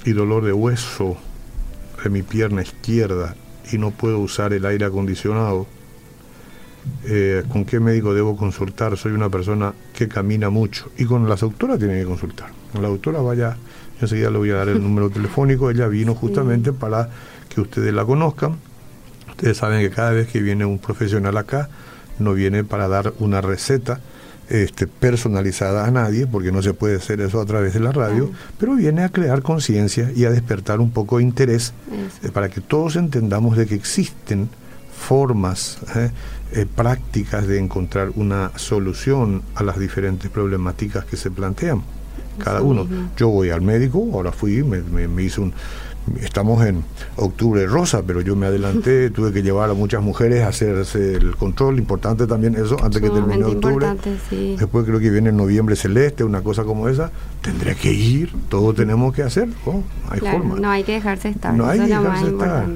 y 0.04 0.12
dolor 0.12 0.44
de 0.44 0.54
hueso 0.54 1.18
de 2.04 2.10
mi 2.10 2.24
pierna 2.24 2.62
izquierda 2.62 3.36
y 3.72 3.78
no 3.78 3.92
puedo 3.92 4.20
usar 4.20 4.54
el 4.54 4.66
aire 4.66 4.86
acondicionado. 4.86 5.68
Eh, 7.06 7.44
¿Con 7.50 7.66
qué 7.66 7.80
médico 7.80 8.14
debo 8.14 8.38
consultar? 8.38 8.96
Soy 8.98 9.14
una 9.14 9.30
persona 9.30 9.74
que 9.94 10.08
camina 10.08 10.50
mucho 10.50 10.92
y 10.98 11.06
con 11.06 11.28
la 11.28 11.36
doctora 11.36 11.78
tiene 11.78 12.00
que 12.00 12.06
consultar. 12.06 12.52
Con 12.72 12.82
la 12.82 12.90
doctora 12.90 13.22
vaya, 13.22 13.58
yo 14.00 14.02
enseguida 14.02 14.30
le 14.30 14.38
voy 14.38 14.52
a 14.52 14.56
dar 14.56 14.70
el 14.70 14.82
número 14.84 15.10
telefónico, 15.10 15.70
ella 15.70 15.88
vino 15.88 16.14
justamente 16.14 16.74
para 16.74 17.10
que 17.50 17.62
ustedes 17.62 17.94
la 17.94 18.06
conozcan. 18.06 18.58
Ustedes 19.30 19.58
saben 19.58 19.82
que 19.82 19.94
cada 19.94 20.12
vez 20.12 20.28
que 20.28 20.42
viene 20.42 20.66
un 20.66 20.80
profesional 20.80 21.38
acá, 21.38 21.70
no 22.20 22.34
viene 22.34 22.64
para 22.64 22.88
dar 22.88 23.14
una 23.20 23.42
receta 23.42 24.00
este, 24.50 24.86
personalizada 24.86 25.86
a 25.86 25.92
nadie, 25.92 26.28
porque 26.28 26.52
no 26.52 26.62
se 26.62 26.74
puede 26.74 26.98
hacer 26.98 27.20
eso 27.22 27.42
a 27.42 27.46
través 27.46 27.74
de 27.74 27.80
la 27.80 27.92
radio, 27.92 28.30
pero 28.60 28.76
viene 28.76 29.04
a 29.04 29.10
crear 29.10 29.42
conciencia 29.42 30.12
y 30.16 30.26
a 30.26 30.30
despertar 30.30 30.80
un 30.80 30.92
poco 30.92 31.18
de 31.18 31.24
interés 31.24 31.74
eh, 32.24 32.30
para 32.32 32.50
que 32.50 32.62
todos 32.62 32.96
entendamos 32.96 33.58
de 33.58 33.66
que 33.66 33.74
existen 33.74 34.50
formas 34.96 35.80
eh, 35.96 36.12
eh, 36.54 36.66
prácticas 36.74 37.48
de 37.48 37.60
encontrar 37.60 38.12
una 38.16 38.52
solución 38.56 39.42
a 39.56 39.64
las 39.64 39.80
diferentes 39.80 40.30
problemáticas 40.30 41.06
que 41.06 41.18
se 41.18 41.32
plantean. 41.32 41.82
Cada 42.38 42.62
uno. 42.62 42.86
Yo 43.16 43.30
voy 43.30 43.50
al 43.50 43.62
médico, 43.62 44.10
ahora 44.14 44.32
fui, 44.32 44.62
me, 44.62 44.82
me, 44.82 45.08
me 45.08 45.24
hice 45.24 45.40
un, 45.40 45.54
estamos 46.22 46.66
en 46.66 46.84
octubre 47.18 47.66
rosa, 47.66 48.04
pero 48.06 48.22
yo 48.22 48.36
me 48.36 48.46
adelanté, 48.48 49.10
tuve 49.12 49.32
que 49.32 49.42
llevar 49.42 49.70
a 49.70 49.74
muchas 49.74 50.02
mujeres 50.02 50.44
a 50.44 50.50
hacerse 50.50 51.16
el 51.16 51.36
control, 51.36 51.78
importante 51.80 52.28
también 52.28 52.56
eso, 52.56 52.78
antes 52.84 53.02
que 53.02 53.10
termine 53.10 53.44
octubre. 53.44 53.88
Después 54.58 54.86
creo 54.86 55.00
que 55.00 55.10
viene 55.10 55.32
noviembre 55.32 55.76
celeste, 55.76 56.24
una 56.24 56.42
cosa 56.42 56.64
como 56.64 56.88
esa, 56.90 57.12
tendré 57.42 57.76
que 57.76 57.92
ir, 57.92 58.34
todo 58.50 58.74
tenemos 58.74 59.14
que 59.14 59.24
hacer, 59.24 59.50
oh, 59.66 59.84
hay 60.10 60.20
forma. 60.20 60.60
No 60.60 60.70
hay 60.70 60.84
que 60.84 60.94
dejarse 60.94 61.30
estar, 61.30 61.54
no 61.54 61.66
hay 61.66 61.80
que 61.80 61.88
dejarse 61.88 62.28
estar. 62.28 62.68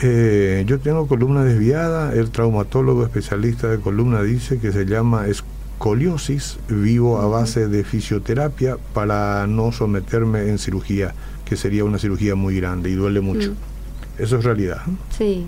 Eh, 0.00 0.62
yo 0.66 0.78
tengo 0.78 1.08
columna 1.08 1.42
desviada, 1.42 2.12
el 2.12 2.30
traumatólogo 2.30 3.02
especialista 3.02 3.66
de 3.68 3.80
columna 3.80 4.22
dice 4.22 4.58
que 4.58 4.70
se 4.70 4.86
llama 4.86 5.26
escoliosis, 5.26 6.58
vivo 6.68 7.20
a 7.20 7.26
base 7.26 7.66
de 7.66 7.82
fisioterapia 7.82 8.76
para 8.94 9.46
no 9.48 9.72
someterme 9.72 10.50
en 10.50 10.58
cirugía 10.58 11.14
que 11.48 11.56
sería 11.56 11.84
una 11.84 11.98
cirugía 11.98 12.34
muy 12.34 12.56
grande 12.56 12.90
y 12.90 12.94
duele 12.94 13.20
mucho. 13.20 13.52
Mm. 13.52 14.22
Eso 14.22 14.36
es 14.38 14.44
realidad. 14.44 14.82
Sí. 15.16 15.46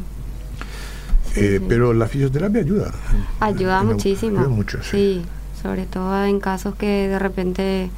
Eh, 1.37 1.61
pero 1.69 1.93
la 1.93 2.09
fisioterapia 2.09 2.63
ayuda. 2.63 2.93
Ayuda 3.41 3.83
muchísimo. 3.83 4.39
Ayuda 4.39 4.49
mucho, 4.49 4.79
sí. 4.83 5.23
sobre 5.63 5.87
todo 5.87 6.25
en 6.25 6.41
casos 6.41 6.75
que 6.75 7.09
de 7.09 7.19
repente 7.19 7.91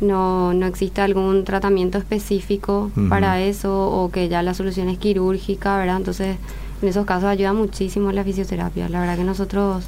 no, 0.00 0.52
no 0.52 0.66
existe 0.66 1.00
algún 1.00 1.44
tratamiento 1.44 1.98
específico 1.98 2.90
para 3.08 3.40
eso 3.40 3.88
o 3.88 4.10
que 4.10 4.28
ya 4.28 4.42
la 4.42 4.54
solución 4.54 4.88
es 4.88 4.98
quirúrgica, 4.98 5.78
¿verdad? 5.78 5.96
Entonces, 5.96 6.36
en 6.82 6.88
esos 6.88 7.06
casos 7.06 7.24
ayuda 7.24 7.52
muchísimo 7.52 8.12
la 8.12 8.22
fisioterapia. 8.22 8.88
La 8.88 9.00
verdad 9.00 9.16
que 9.16 9.24
nosotros 9.24 9.84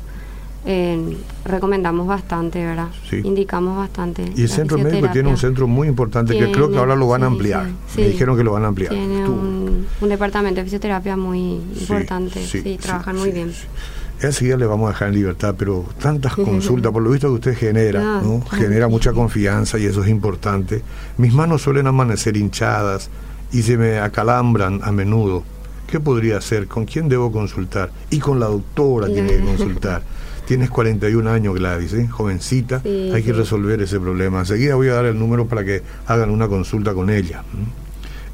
eh, 0.65 1.17
recomendamos 1.45 2.07
bastante, 2.07 2.65
¿verdad? 2.65 2.89
Indicamos 3.11 3.77
bastante. 3.77 4.25
Y 4.37 4.43
el 4.43 4.49
centro 4.49 4.79
médico 4.79 5.09
tiene 5.11 5.29
un 5.29 5.37
centro 5.37 5.67
muy 5.67 5.89
importante 5.89 6.39
que 6.39 6.53
creo 6.53 6.71
que 6.71 6.79
ahora 6.79 6.95
lo 6.95 7.09
van 7.09 7.25
a 7.25 7.27
ampliar. 7.27 7.67
Me 7.97 8.09
dijeron 8.09 8.37
que 8.37 8.45
lo 8.45 8.53
van 8.53 8.65
a 8.65 8.69
ampliar. 8.69 8.93
Tiene 8.93 9.29
un, 9.29 9.87
departamento 10.01 10.61
de 10.61 10.65
fisioterapia 10.65 11.17
muy 11.17 11.61
importante. 11.81 12.45
Sí, 12.47 12.79
trabajan 12.81 13.17
muy 13.17 13.33
bien. 13.33 13.53
Enseguida 14.21 14.57
le 14.57 14.67
vamos 14.67 14.89
a 14.89 14.93
dejar 14.93 15.09
en 15.09 15.15
libertad, 15.15 15.57
pero 15.59 15.85
tantas 16.01 16.37
consultas, 16.37 16.93
por 16.93 17.03
lo 17.03 17.11
visto 17.11 17.27
que 17.29 17.35
usted 17.35 17.57
genera, 17.57 18.21
¿no? 18.23 18.41
genera 18.53 18.87
mucha 18.87 19.13
confianza 19.13 19.79
y 19.81 19.87
eso 19.87 20.03
es 20.05 20.09
importante. 20.09 20.83
Mis 21.19 21.33
manos 21.33 21.63
suelen 21.63 21.89
amanecer 21.89 22.37
hinchadas 22.37 23.11
y 23.51 23.63
se 23.63 23.77
me 23.77 23.99
acalambran 23.99 24.81
a 24.85 24.93
menudo. 24.93 25.43
¿Qué 25.89 25.99
podría 25.99 26.39
hacer? 26.39 26.69
¿Con 26.69 26.87
quién 26.87 27.09
debo 27.09 27.33
consultar? 27.33 27.91
Y 28.11 28.21
con 28.21 28.39
la 28.39 28.47
doctora 28.47 29.09
tiene 29.09 29.29
que 29.29 29.41
consultar. 29.45 30.03
Tienes 30.47 30.71
41 30.71 31.31
años, 31.31 31.55
Gladys, 31.55 31.93
¿eh? 31.95 32.09
jovencita, 32.09 32.83
hay 32.85 33.23
que 33.23 33.33
resolver 33.33 33.81
ese 33.81 34.01
problema. 34.01 34.41
Enseguida 34.41 34.75
voy 34.75 34.89
a 34.89 34.95
dar 34.95 35.05
el 35.07 35.19
número 35.19 35.47
para 35.47 35.65
que 35.65 35.83
hagan 36.07 36.31
una 36.31 36.49
consulta 36.49 36.95
con 36.95 37.11
ella. 37.11 37.45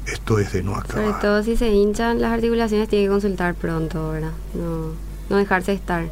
Esto 0.05 0.39
es 0.39 0.51
de 0.53 0.63
no 0.63 0.75
acabar. 0.75 1.05
Sobre 1.05 1.21
todo 1.21 1.43
si 1.43 1.55
se 1.55 1.69
hinchan 1.69 2.19
las 2.19 2.33
articulaciones, 2.33 2.89
tiene 2.89 3.05
que 3.05 3.11
consultar 3.11 3.53
pronto, 3.53 4.11
¿verdad? 4.11 4.31
No, 4.55 4.93
no 5.29 5.37
dejarse 5.37 5.73
estar. 5.73 6.05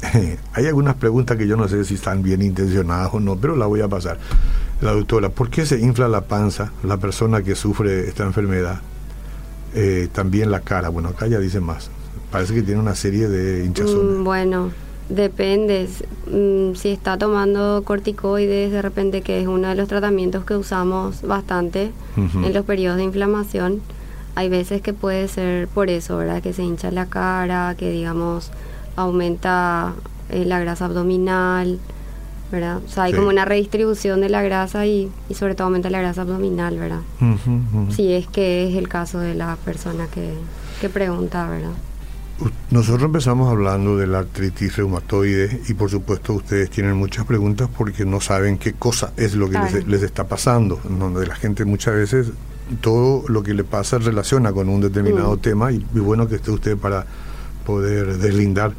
Hay 0.54 0.66
algunas 0.66 0.94
preguntas 0.96 1.36
que 1.36 1.46
yo 1.46 1.56
no 1.56 1.68
sé 1.68 1.84
si 1.84 1.94
están 1.94 2.22
bien 2.22 2.40
intencionadas 2.42 3.10
o 3.12 3.20
no, 3.20 3.36
pero 3.36 3.54
la 3.54 3.66
voy 3.66 3.82
a 3.82 3.88
pasar. 3.88 4.18
La 4.80 4.92
doctora, 4.92 5.28
¿por 5.28 5.50
qué 5.50 5.66
se 5.66 5.78
infla 5.78 6.08
la 6.08 6.22
panza 6.22 6.72
la 6.82 6.96
persona 6.96 7.42
que 7.42 7.54
sufre 7.54 8.08
esta 8.08 8.24
enfermedad? 8.24 8.80
Eh, 9.74 10.08
también 10.12 10.50
la 10.50 10.60
cara. 10.60 10.88
Bueno, 10.88 11.10
acá 11.10 11.26
ya 11.26 11.38
dice 11.38 11.60
más. 11.60 11.90
Parece 12.30 12.54
que 12.54 12.62
tiene 12.62 12.80
una 12.80 12.94
serie 12.94 13.28
de 13.28 13.64
hinchazones. 13.64 14.18
Mm, 14.18 14.24
bueno, 14.24 14.70
depende. 15.08 15.88
Mm, 16.30 16.74
si 16.74 16.90
está 16.90 17.18
tomando 17.18 17.82
corticoides, 17.84 18.70
de 18.70 18.82
repente, 18.82 19.22
que 19.22 19.40
es 19.40 19.48
uno 19.48 19.68
de 19.68 19.74
los 19.74 19.88
tratamientos 19.88 20.44
que 20.44 20.56
usamos 20.56 21.22
bastante 21.22 21.90
en 22.16 22.52
los 22.52 22.64
periodos 22.64 22.98
de 22.98 23.04
inflamación, 23.04 23.80
hay 24.34 24.48
veces 24.48 24.80
que 24.80 24.92
puede 24.92 25.28
ser 25.28 25.68
por 25.68 25.90
eso, 25.90 26.16
¿verdad? 26.16 26.42
Que 26.42 26.52
se 26.52 26.62
hincha 26.62 26.90
la 26.90 27.06
cara, 27.06 27.74
que 27.76 27.90
digamos 27.90 28.50
aumenta 28.96 29.94
eh, 30.28 30.44
la 30.44 30.60
grasa 30.60 30.84
abdominal, 30.84 31.78
¿verdad? 32.52 32.80
O 32.84 32.88
sea, 32.88 33.04
hay 33.04 33.12
como 33.12 33.28
una 33.28 33.44
redistribución 33.44 34.20
de 34.20 34.28
la 34.28 34.42
grasa 34.42 34.86
y, 34.86 35.10
y, 35.28 35.34
sobre 35.34 35.54
todo 35.54 35.66
aumenta 35.66 35.90
la 35.90 36.00
grasa 36.00 36.22
abdominal, 36.22 36.78
¿verdad? 36.78 37.00
Si 37.90 38.12
es 38.12 38.26
que 38.26 38.68
es 38.68 38.76
el 38.76 38.88
caso 38.88 39.18
de 39.18 39.34
la 39.34 39.56
persona 39.64 40.06
que, 40.08 40.34
que 40.80 40.88
pregunta, 40.88 41.48
¿verdad? 41.48 41.72
Nosotros 42.70 43.04
empezamos 43.04 43.50
hablando 43.50 43.96
de 43.96 44.06
la 44.06 44.20
artritis 44.20 44.76
reumatoide 44.76 45.60
y 45.68 45.74
por 45.74 45.90
supuesto 45.90 46.34
ustedes 46.34 46.70
tienen 46.70 46.96
muchas 46.96 47.26
preguntas 47.26 47.68
porque 47.76 48.04
no 48.04 48.20
saben 48.20 48.58
qué 48.58 48.72
cosa 48.74 49.12
es 49.16 49.34
lo 49.34 49.50
que 49.50 49.58
les, 49.86 50.02
está 50.02 50.26
pasando, 50.26 50.80
donde 50.88 51.26
la 51.26 51.34
gente 51.34 51.64
muchas 51.64 51.94
veces 51.94 52.28
todo 52.80 53.24
lo 53.28 53.42
que 53.42 53.52
le 53.52 53.64
pasa 53.64 53.98
relaciona 53.98 54.52
con 54.52 54.68
un 54.68 54.80
determinado 54.80 55.36
mm. 55.36 55.40
tema 55.40 55.72
y, 55.72 55.78
bueno 55.94 56.28
que 56.28 56.36
esté 56.36 56.50
usted 56.50 56.76
para 56.76 57.04
poder 57.66 58.18
deslindar 58.18 58.72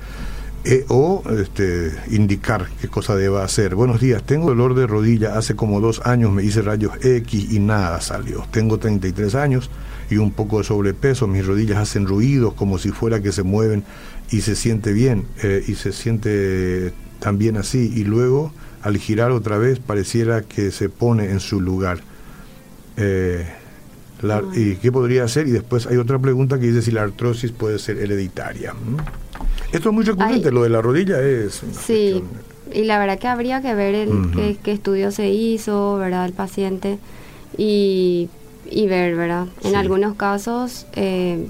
eh, 0.64 0.86
o 0.90 1.24
este, 1.40 1.92
indicar 2.12 2.68
qué 2.80 2.88
cosa 2.88 3.16
deba 3.16 3.44
hacer. 3.44 3.76
Buenos 3.76 4.00
días, 4.00 4.24
tengo 4.24 4.48
dolor 4.48 4.74
de 4.76 4.88
rodilla, 4.88 5.38
hace 5.38 5.56
como 5.56 5.82
dos 5.82 6.02
años 6.06 6.32
me 6.32 6.44
hice 6.44 6.62
rayos 6.62 6.94
X 7.04 7.52
y 7.52 7.60
nada 7.60 8.00
salió. 8.00 8.46
Tengo 8.52 8.78
33 8.78 9.36
años 9.36 9.70
y 10.12 10.18
un 10.18 10.32
poco 10.32 10.60
de 10.60 10.66
sobrepeso, 10.66 11.26
mis 11.28 11.46
rodillas 11.46 11.78
hacen 11.78 12.06
ruidos 12.06 12.54
como 12.54 12.78
si 12.78 12.90
fuera 12.90 13.22
que 13.22 13.32
se 13.32 13.44
mueven 13.44 13.84
y 14.30 14.42
se 14.42 14.56
siente 14.56 14.94
bien 14.94 15.26
eh, 15.42 15.64
y 15.68 15.76
se 15.76 15.94
siente 15.94 16.94
también 17.20 17.58
así 17.58 17.92
y 17.96 18.04
luego 18.04 18.52
al 18.82 18.98
girar 18.98 19.32
otra 19.32 19.58
vez 19.58 19.80
pareciera 19.80 20.42
que 20.42 20.72
se 20.72 20.90
pone 20.90 21.32
en 21.32 21.40
su 21.40 21.62
lugar. 21.62 22.00
Eh, 22.98 23.48
¿Y 24.56 24.76
qué 24.76 24.92
podría 24.92 25.24
hacer? 25.24 25.48
Y 25.48 25.52
después 25.52 25.88
hay 25.88 25.98
otra 25.98 26.20
pregunta 26.20 26.60
que 26.60 26.68
dice 26.68 26.82
si 26.82 26.92
la 26.92 27.02
artrosis 27.04 27.52
puede 27.52 27.80
ser 27.80 27.98
hereditaria. 27.98 28.74
Esto 29.72 29.90
es 29.90 29.96
muy 29.96 30.04
recurrente, 30.04 30.52
lo 30.52 30.64
de 30.64 30.70
la 30.70 30.82
rodilla 30.82 31.20
es... 31.22 31.62
Sí, 31.86 32.22
y 32.72 32.84
la 32.84 33.00
verdad 33.00 33.18
que 33.18 33.28
habría 33.28 33.62
que 33.62 33.74
ver 33.74 33.96
el, 33.96 34.58
qué, 34.62 34.72
estudio 34.72 35.12
se 35.12 35.30
hizo, 35.30 35.98
¿verdad? 35.98 36.26
El 36.26 36.34
paciente 36.34 37.00
y 37.58 38.30
y 38.72 38.88
ver, 38.88 39.16
¿verdad? 39.16 39.48
En 39.64 39.76
algunos 39.76 40.16
casos 40.16 40.88
eh, 40.94 41.48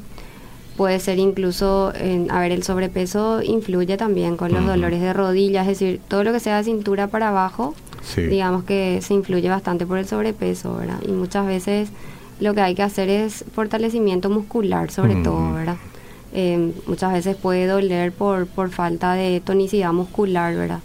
puede 0.75 0.99
ser 0.99 1.19
incluso, 1.19 1.93
en, 1.95 2.31
a 2.31 2.39
ver, 2.39 2.51
el 2.51 2.63
sobrepeso 2.63 3.41
influye 3.43 3.97
también 3.97 4.37
con 4.37 4.51
los 4.51 4.65
dolores 4.65 5.01
de 5.01 5.13
rodillas, 5.13 5.67
es 5.67 5.79
decir, 5.79 6.01
todo 6.07 6.23
lo 6.23 6.33
que 6.33 6.39
sea 6.39 6.57
de 6.57 6.63
cintura 6.63 7.07
para 7.07 7.29
abajo, 7.29 7.75
digamos 8.15 8.63
que 8.63 8.99
se 9.01 9.13
influye 9.13 9.47
bastante 9.47 9.85
por 9.85 9.97
el 9.99 10.07
sobrepeso, 10.07 10.75
¿verdad? 10.75 10.99
Y 11.07 11.11
muchas 11.11 11.45
veces 11.45 11.89
lo 12.39 12.53
que 12.55 12.61
hay 12.61 12.73
que 12.73 12.83
hacer 12.83 13.09
es 13.09 13.45
fortalecimiento 13.53 14.29
muscular, 14.29 14.89
sobre 14.89 15.15
todo, 15.15 15.53
¿verdad? 15.53 15.77
Eh, 16.33 16.73
muchas 16.87 17.13
veces 17.13 17.35
puede 17.35 17.67
doler 17.67 18.11
por, 18.11 18.47
por 18.47 18.69
falta 18.69 19.13
de 19.13 19.41
tonicidad 19.41 19.93
muscular, 19.93 20.55
¿verdad? 20.55 20.79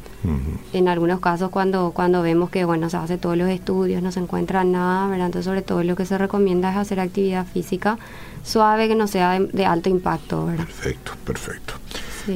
En 0.73 0.89
algunos 0.89 1.21
casos 1.21 1.51
cuando, 1.51 1.93
cuando 1.93 2.23
vemos 2.23 2.51
que 2.51 2.65
bueno 2.65 2.91
se 2.91 2.97
hace 2.97 3.19
todos 3.19 3.37
los 3.37 3.49
estudios, 3.49 4.03
no 4.03 4.11
se 4.11 4.21
encuentra 4.21 4.65
nada, 4.65 5.09
¿verdad? 5.09 5.27
Entonces 5.27 5.45
sobre 5.45 5.63
todo 5.63 5.83
lo 5.85 5.95
que 5.95 6.05
se 6.05 6.19
recomienda 6.19 6.71
es 6.71 6.77
hacer 6.77 7.01
actividad 7.01 7.47
física 7.47 7.99
suave 8.43 8.89
que 8.89 8.95
no 8.95 9.07
sea 9.07 9.39
de, 9.39 9.67
alto 9.67 9.89
impacto, 9.89 10.47
¿verdad? 10.47 10.65
Perfecto, 10.65 11.13
perfecto. 11.25 11.75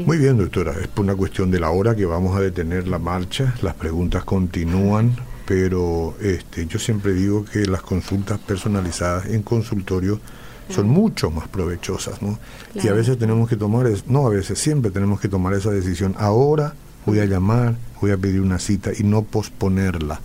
Muy 0.06 0.18
bien, 0.18 0.38
doctora. 0.38 0.72
Es 0.80 0.88
por 0.88 1.04
una 1.04 1.16
cuestión 1.16 1.50
de 1.50 1.58
la 1.58 1.70
hora 1.70 1.96
que 1.96 2.04
vamos 2.04 2.36
a 2.36 2.40
detener 2.40 2.86
la 2.86 2.98
marcha. 2.98 3.54
Las 3.60 3.74
preguntas 3.74 4.24
continúan, 4.24 5.16
pero 5.46 6.14
este, 6.20 6.66
yo 6.66 6.78
siempre 6.78 7.12
digo 7.12 7.44
que 7.44 7.66
las 7.66 7.82
consultas 7.82 8.38
personalizadas 8.38 9.26
en 9.26 9.42
consultorio 9.42 10.20
son 10.68 10.88
mucho 10.88 11.32
más 11.32 11.48
provechosas, 11.48 12.22
¿no? 12.22 12.38
Y 12.74 12.86
a 12.86 12.92
veces 12.92 13.18
tenemos 13.18 13.48
que 13.48 13.56
tomar, 13.56 13.88
no 14.06 14.26
a 14.26 14.30
veces, 14.30 14.58
siempre 14.60 14.92
tenemos 14.92 15.20
que 15.20 15.28
tomar 15.28 15.54
esa 15.54 15.70
decisión 15.70 16.14
ahora 16.16 16.74
voy 17.06 17.20
a 17.20 17.24
llamar, 17.24 17.76
voy 18.00 18.10
a 18.10 18.16
pedir 18.16 18.40
una 18.40 18.58
cita 18.58 18.90
y 18.96 19.02
no 19.02 19.22
posponerla. 19.22 20.20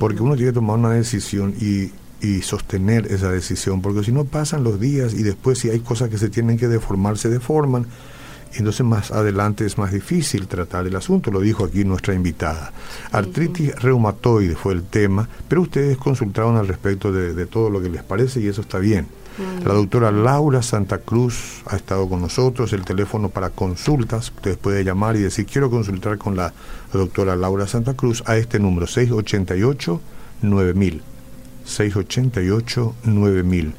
Porque 0.00 0.22
uno 0.22 0.34
tiene 0.34 0.50
que 0.50 0.54
tomar 0.54 0.78
una 0.78 0.90
decisión 0.90 1.54
y, 1.60 1.90
y 2.20 2.42
sostener 2.42 3.06
esa 3.12 3.30
decisión, 3.30 3.82
porque 3.82 4.02
si 4.02 4.12
no 4.12 4.24
pasan 4.24 4.64
los 4.64 4.80
días 4.80 5.14
y 5.14 5.22
después 5.22 5.58
si 5.58 5.70
hay 5.70 5.80
cosas 5.80 6.08
que 6.08 6.18
se 6.18 6.28
tienen 6.28 6.58
que 6.58 6.68
deformar, 6.68 7.18
se 7.18 7.28
deforman. 7.28 7.86
Entonces 8.56 8.86
más 8.86 9.10
adelante 9.10 9.66
es 9.66 9.78
más 9.78 9.92
difícil 9.92 10.46
tratar 10.46 10.86
el 10.86 10.94
asunto, 10.94 11.32
lo 11.32 11.40
dijo 11.40 11.64
aquí 11.64 11.84
nuestra 11.84 12.14
invitada. 12.14 12.72
Artritis 13.10 13.74
reumatoide 13.74 14.54
fue 14.54 14.74
el 14.74 14.84
tema, 14.84 15.28
pero 15.48 15.62
ustedes 15.62 15.98
consultaron 15.98 16.56
al 16.56 16.68
respecto 16.68 17.12
de, 17.12 17.34
de 17.34 17.46
todo 17.46 17.68
lo 17.68 17.82
que 17.82 17.88
les 17.88 18.04
parece 18.04 18.40
y 18.40 18.46
eso 18.46 18.60
está 18.60 18.78
bien. 18.78 19.06
La 19.38 19.74
doctora 19.74 20.12
Laura 20.12 20.62
Santa 20.62 20.98
Cruz 20.98 21.62
ha 21.66 21.74
estado 21.74 22.08
con 22.08 22.20
nosotros, 22.20 22.72
el 22.72 22.84
teléfono 22.84 23.30
para 23.30 23.50
consultas, 23.50 24.30
ustedes 24.30 24.56
pueden 24.56 24.86
llamar 24.86 25.16
y 25.16 25.20
decir 25.20 25.46
quiero 25.46 25.70
consultar 25.70 26.18
con 26.18 26.36
la 26.36 26.52
doctora 26.92 27.34
Laura 27.34 27.66
Santa 27.66 27.94
Cruz 27.94 28.22
a 28.26 28.36
este 28.36 28.60
número 28.60 28.86
688 28.86 30.00
9000. 30.42 31.02
688 31.64 32.94
9000 33.04 33.74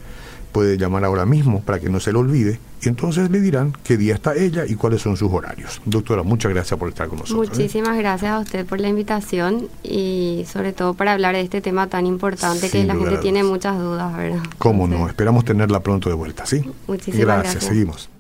puede 0.51 0.77
llamar 0.77 1.05
ahora 1.05 1.25
mismo 1.25 1.61
para 1.61 1.79
que 1.79 1.89
no 1.89 1.99
se 1.99 2.11
lo 2.11 2.19
olvide 2.19 2.59
entonces 2.83 3.29
le 3.31 3.41
dirán 3.41 3.73
qué 3.83 3.97
día 3.97 4.15
está 4.15 4.35
ella 4.35 4.65
y 4.67 4.75
cuáles 4.75 5.01
son 5.01 5.17
sus 5.17 5.31
horarios. 5.31 5.81
Doctora, 5.85 6.23
muchas 6.23 6.51
gracias 6.53 6.79
por 6.79 6.89
estar 6.89 7.07
con 7.07 7.19
nosotros. 7.19 7.47
¿eh? 7.47 7.51
Muchísimas 7.51 7.97
gracias 7.97 8.31
a 8.31 8.39
usted 8.39 8.65
por 8.65 8.79
la 8.79 8.89
invitación 8.89 9.67
y 9.83 10.45
sobre 10.51 10.73
todo 10.73 10.93
para 10.93 11.13
hablar 11.13 11.35
de 11.35 11.41
este 11.41 11.61
tema 11.61 11.87
tan 11.87 12.05
importante 12.05 12.69
que 12.69 12.83
la 12.83 12.95
gente 12.95 13.17
tiene 13.17 13.43
muchas 13.43 13.77
dudas, 13.77 14.15
¿verdad? 14.15 14.43
Cómo 14.57 14.87
no, 14.87 15.07
esperamos 15.07 15.45
tenerla 15.45 15.79
pronto 15.79 16.09
de 16.09 16.15
vuelta, 16.15 16.45
¿sí? 16.45 16.63
Muchísimas 16.87 17.25
gracias. 17.25 17.53
gracias. 17.53 17.63
Seguimos. 17.65 18.14